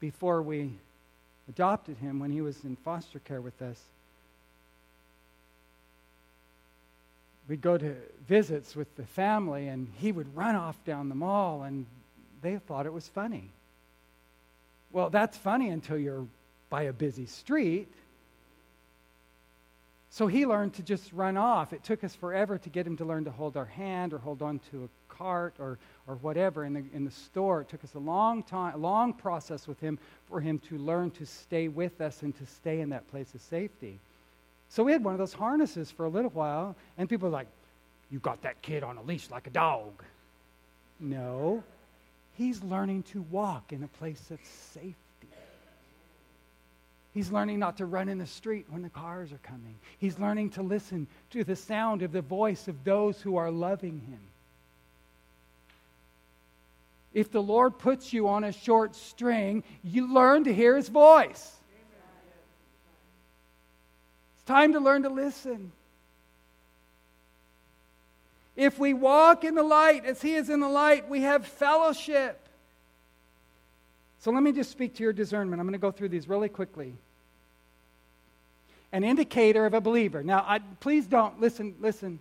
[0.00, 0.70] before we
[1.46, 3.78] adopted him, when he was in foster care with us,
[7.46, 7.94] we'd go to
[8.26, 11.84] visits with the family, and he would run off down the mall, and
[12.40, 13.50] they thought it was funny.
[14.92, 16.26] Well, that's funny until you're
[16.70, 17.92] by a busy street.
[20.08, 21.74] So he learned to just run off.
[21.74, 24.40] It took us forever to get him to learn to hold our hand or hold
[24.40, 24.88] on to a
[25.18, 27.60] cart or or whatever in the, in the store.
[27.60, 29.98] It took us a long time, a long process with him
[30.28, 33.40] for him to learn to stay with us and to stay in that place of
[33.40, 33.98] safety.
[34.68, 37.48] So we had one of those harnesses for a little while, and people were like,
[38.10, 40.02] You got that kid on a leash like a dog.
[40.98, 41.62] No,
[42.34, 44.38] he's learning to walk in a place of
[44.72, 44.96] safety.
[47.14, 49.74] He's learning not to run in the street when the cars are coming.
[49.98, 54.00] He's learning to listen to the sound of the voice of those who are loving
[54.00, 54.20] him.
[57.14, 61.52] If the Lord puts you on a short string, you learn to hear his voice.
[64.36, 65.72] It's time to learn to listen.
[68.56, 72.38] If we walk in the light as he is in the light, we have fellowship.
[74.20, 75.60] So let me just speak to your discernment.
[75.60, 76.94] I'm going to go through these really quickly.
[78.92, 80.22] An indicator of a believer.
[80.22, 81.74] Now, I, please don't listen.
[81.80, 82.20] Listen.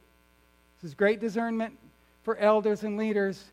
[0.81, 1.77] This is great discernment
[2.23, 3.43] for elders and leaders.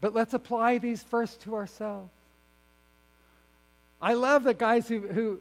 [0.00, 2.10] But let's apply these first to ourselves.
[4.00, 5.40] I love the guys who, who,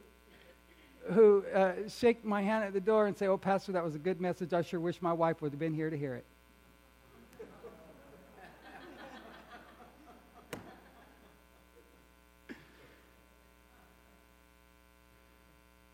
[1.12, 4.00] who uh, shake my hand at the door and say, Oh, Pastor, that was a
[4.00, 4.54] good message.
[4.54, 6.26] I sure wish my wife would have been here to hear it.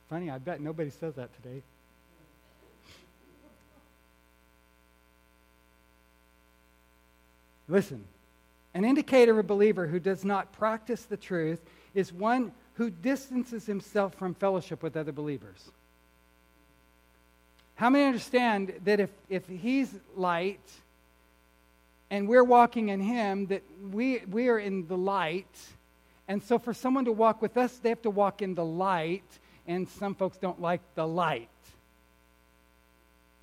[0.09, 1.61] Funny, I bet nobody says that today.
[7.67, 8.05] Listen,
[8.75, 11.61] an indicator of a believer who does not practice the truth
[11.95, 15.71] is one who distances himself from fellowship with other believers.
[17.75, 20.59] How many understand that if, if he's light
[22.11, 25.57] and we're walking in him, that we, we are in the light,
[26.27, 29.23] and so for someone to walk with us, they have to walk in the light,
[29.67, 31.49] and some folks don't like the light.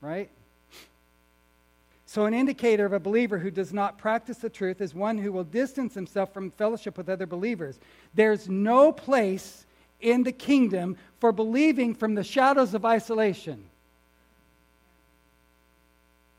[0.03, 0.29] Right?
[2.13, 5.33] So, an indicator of a believer who does not practice the truth is one who
[5.33, 7.81] will distance himself from fellowship with other believers.
[8.13, 9.65] There's no place
[9.99, 13.65] in the kingdom for believing from the shadows of isolation.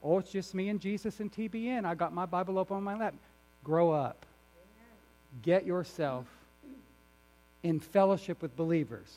[0.04, 1.86] Oh, it's just me and Jesus and TBN.
[1.86, 3.16] I got my Bible open on my lap.
[3.64, 4.28] Grow up.
[5.42, 6.28] Get yourself
[7.64, 9.12] in fellowship with believers.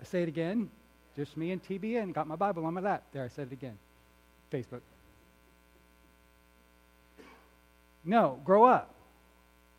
[0.00, 0.70] I say it again.
[1.14, 2.12] Just me and TBN.
[2.12, 3.04] Got my Bible on my lap.
[3.12, 3.78] There, I said it again.
[4.50, 4.80] Facebook.
[8.04, 8.94] No, grow up.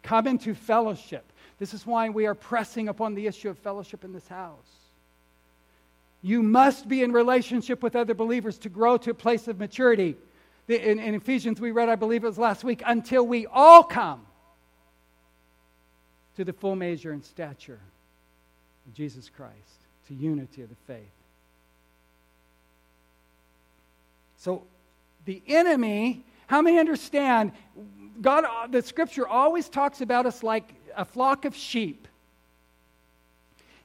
[0.03, 1.25] Come into fellowship.
[1.59, 4.57] This is why we are pressing upon the issue of fellowship in this house.
[6.21, 10.15] You must be in relationship with other believers to grow to a place of maturity.
[10.67, 14.25] In, in Ephesians, we read, I believe it was last week, until we all come
[16.37, 17.79] to the full measure and stature
[18.87, 19.55] of Jesus Christ,
[20.07, 21.20] to unity of the faith.
[24.41, 24.63] So
[25.25, 27.51] the enemy, how many understand?
[28.19, 32.07] God, uh, the scripture always talks about us like a flock of sheep.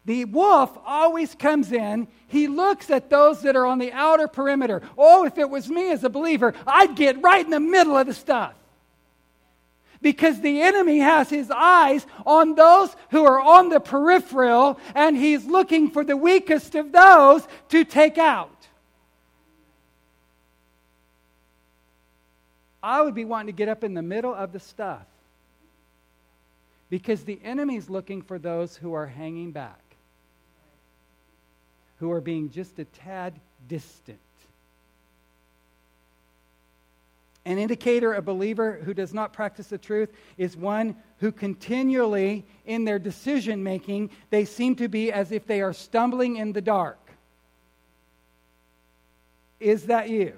[0.06, 2.08] The wolf always comes in.
[2.28, 4.80] He looks at those that are on the outer perimeter.
[4.96, 8.06] Oh, if it was me as a believer, I'd get right in the middle of
[8.06, 8.54] the stuff.
[10.00, 15.44] Because the enemy has his eyes on those who are on the peripheral, and he's
[15.44, 18.55] looking for the weakest of those to take out.
[22.86, 25.04] I would be wanting to get up in the middle of the stuff.
[26.88, 29.82] Because the enemy's looking for those who are hanging back,
[31.98, 33.34] who are being just a tad
[33.66, 34.20] distant.
[37.44, 42.84] An indicator, a believer who does not practice the truth, is one who continually, in
[42.84, 47.00] their decision making, they seem to be as if they are stumbling in the dark.
[49.58, 50.34] Is that you?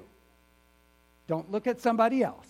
[1.28, 2.46] Don't look at somebody else.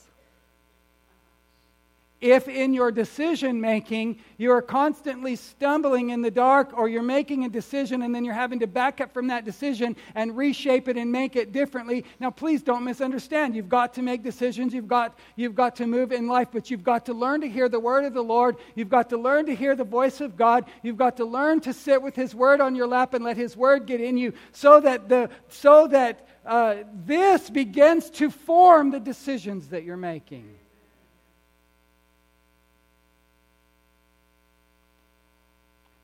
[2.20, 7.48] If in your decision making you're constantly stumbling in the dark or you're making a
[7.48, 11.12] decision and then you're having to back up from that decision and reshape it and
[11.12, 13.54] make it differently now please don't misunderstand.
[13.54, 14.74] You've got to make decisions.
[14.74, 17.68] You've got you've got to move in life but you've got to learn to hear
[17.68, 18.56] the word of the lord.
[18.74, 20.64] You've got to learn to hear the voice of god.
[20.82, 23.56] You've got to learn to sit with his word on your lap and let his
[23.56, 26.76] word get in you so that the so that uh,
[27.06, 30.48] this begins to form the decisions that you're making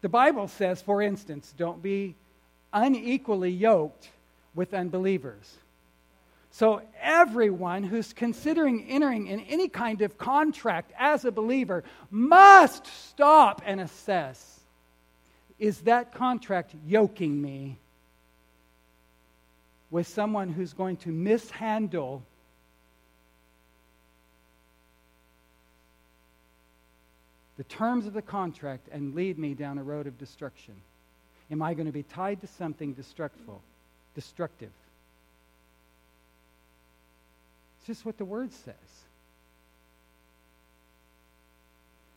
[0.05, 2.15] The Bible says, for instance, don't be
[2.75, 4.11] unequally yoked
[4.55, 5.57] with unbelievers.
[6.51, 13.63] So, everyone who's considering entering in any kind of contract as a believer must stop
[13.65, 14.61] and assess
[15.59, 17.79] is that contract yoking me
[19.95, 22.21] with someone who's going to mishandle
[27.57, 30.75] the terms of the contract and lead me down a road of destruction?
[31.49, 33.61] Am I going to be tied to something destructful,
[34.17, 34.73] destructive?
[37.79, 38.75] It's just what the word says.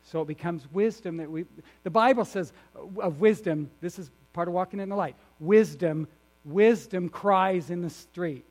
[0.05, 1.45] So it becomes wisdom that we,
[1.83, 5.15] the Bible says uh, of wisdom, this is part of walking in the light.
[5.39, 6.07] Wisdom,
[6.47, 8.45] wisdom cries in the street.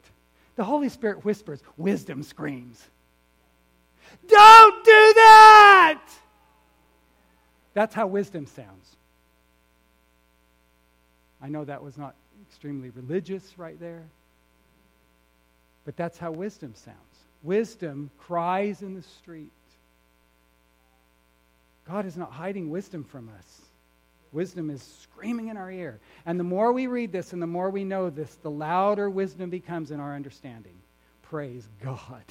[0.56, 2.82] The Holy Spirit whispers, wisdom screams.
[4.26, 6.02] Don't do that!
[7.74, 8.96] That's how wisdom sounds.
[11.42, 12.14] I know that was not
[12.48, 14.02] extremely religious right there,
[15.84, 16.96] but that's how wisdom sounds.
[17.42, 19.50] Wisdom cries in the street.
[21.86, 23.60] God is not hiding wisdom from us.
[24.36, 25.98] Wisdom is screaming in our ear.
[26.26, 29.48] And the more we read this and the more we know this, the louder wisdom
[29.48, 30.74] becomes in our understanding.
[31.22, 32.22] Praise God.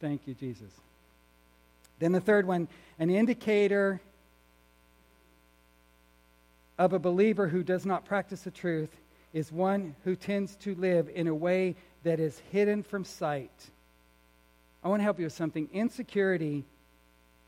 [0.00, 0.70] Thank you, Jesus.
[1.98, 2.68] Then the third one
[3.00, 4.00] an indicator
[6.78, 8.90] of a believer who does not practice the truth
[9.32, 11.74] is one who tends to live in a way
[12.04, 13.50] that is hidden from sight.
[14.84, 15.68] I want to help you with something.
[15.72, 16.62] Insecurity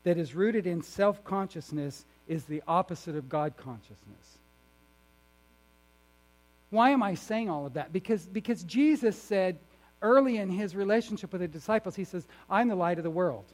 [0.03, 4.37] that is rooted in self consciousness is the opposite of God consciousness.
[6.69, 7.93] Why am I saying all of that?
[7.93, 9.57] Because, because Jesus said
[10.01, 13.45] early in his relationship with the disciples, he says, I'm the light of the world.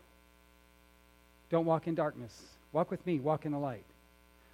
[1.50, 2.42] Don't walk in darkness.
[2.72, 3.84] Walk with me, walk in the light.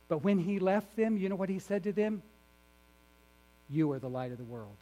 [0.10, 2.24] But when he left them, you know what he said to them?
[3.70, 4.78] You are the light of the world.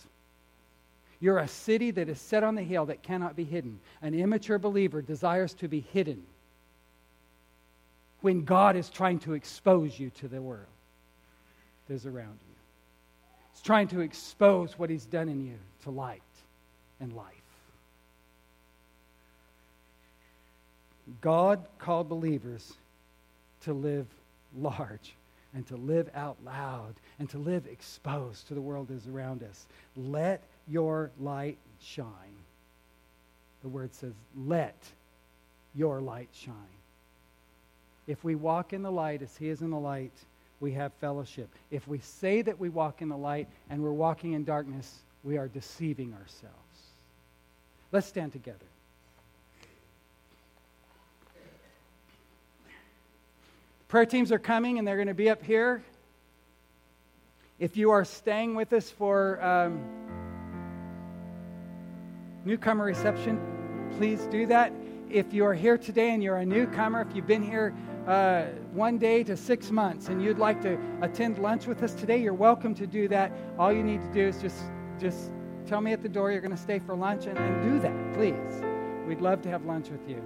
[1.19, 3.79] You're a city that is set on the hill that cannot be hidden.
[4.01, 6.23] An immature believer desires to be hidden
[8.25, 10.65] when God is trying to expose you to the world
[11.87, 12.55] that is around you.
[13.53, 16.23] He's trying to expose what He's done in you to light
[16.99, 17.27] and life.
[21.21, 22.73] God called believers
[23.61, 24.07] to live
[24.57, 25.13] large
[25.53, 29.43] and to live out loud and to live exposed to the world that is around
[29.43, 29.67] us.
[29.95, 32.07] Let your light shine.
[33.61, 34.75] The word says, let
[35.75, 36.55] your light shine.
[38.07, 40.11] If we walk in the light as He is in the light,
[40.59, 41.49] we have fellowship.
[41.71, 45.37] If we say that we walk in the light and we're walking in darkness, we
[45.37, 46.55] are deceiving ourselves.
[47.91, 48.59] Let's stand together.
[53.87, 55.83] Prayer teams are coming and they're going to be up here.
[57.59, 59.79] If you are staying with us for um,
[62.43, 63.39] newcomer reception,
[63.97, 64.73] please do that.
[65.09, 67.73] If you are here today and you're a newcomer, if you've been here
[68.07, 72.21] uh, one day to six months and you'd like to attend lunch with us today,
[72.21, 73.31] you're welcome to do that.
[73.57, 74.63] All you need to do is just,
[74.99, 75.31] just
[75.65, 78.13] tell me at the door you're going to stay for lunch and, and do that,
[78.13, 78.63] please.
[79.07, 80.21] We'd love to have lunch with you.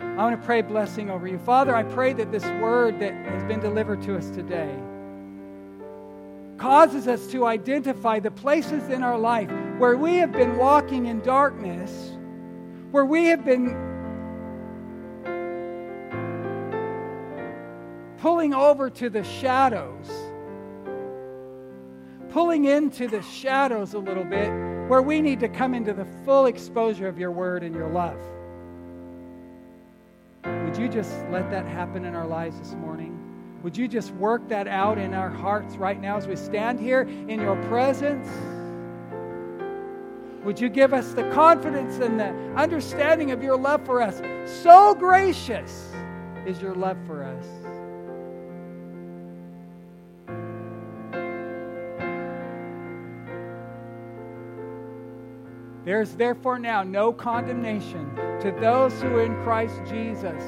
[0.00, 1.38] I want to pray blessing over you.
[1.38, 4.76] Father, I pray that this word that has been delivered to us today
[6.58, 9.48] causes us to identify the places in our life
[9.78, 12.07] where we have been walking in darkness,
[12.90, 13.76] where we have been
[18.18, 20.10] pulling over to the shadows,
[22.30, 24.48] pulling into the shadows a little bit
[24.88, 28.18] where we need to come into the full exposure of your word and your love.
[30.44, 33.14] Would you just let that happen in our lives this morning?
[33.62, 37.02] Would you just work that out in our hearts right now as we stand here
[37.02, 38.28] in your presence?
[40.48, 44.22] Would you give us the confidence and the understanding of your love for us?
[44.62, 45.92] So gracious
[46.46, 47.44] is your love for us.
[55.84, 60.42] There's therefore now no condemnation to those who are in Christ Jesus.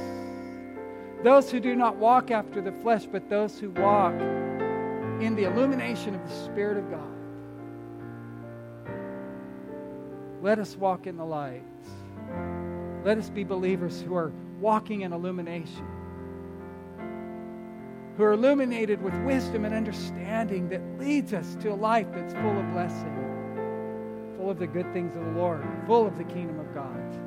[1.23, 4.15] Those who do not walk after the flesh, but those who walk
[5.21, 7.10] in the illumination of the Spirit of God.
[10.43, 11.63] Let us walk in the light.
[13.05, 15.87] Let us be believers who are walking in illumination,
[18.17, 22.59] who are illuminated with wisdom and understanding that leads us to a life that's full
[22.59, 26.75] of blessing, full of the good things of the Lord, full of the kingdom of
[26.75, 27.20] God.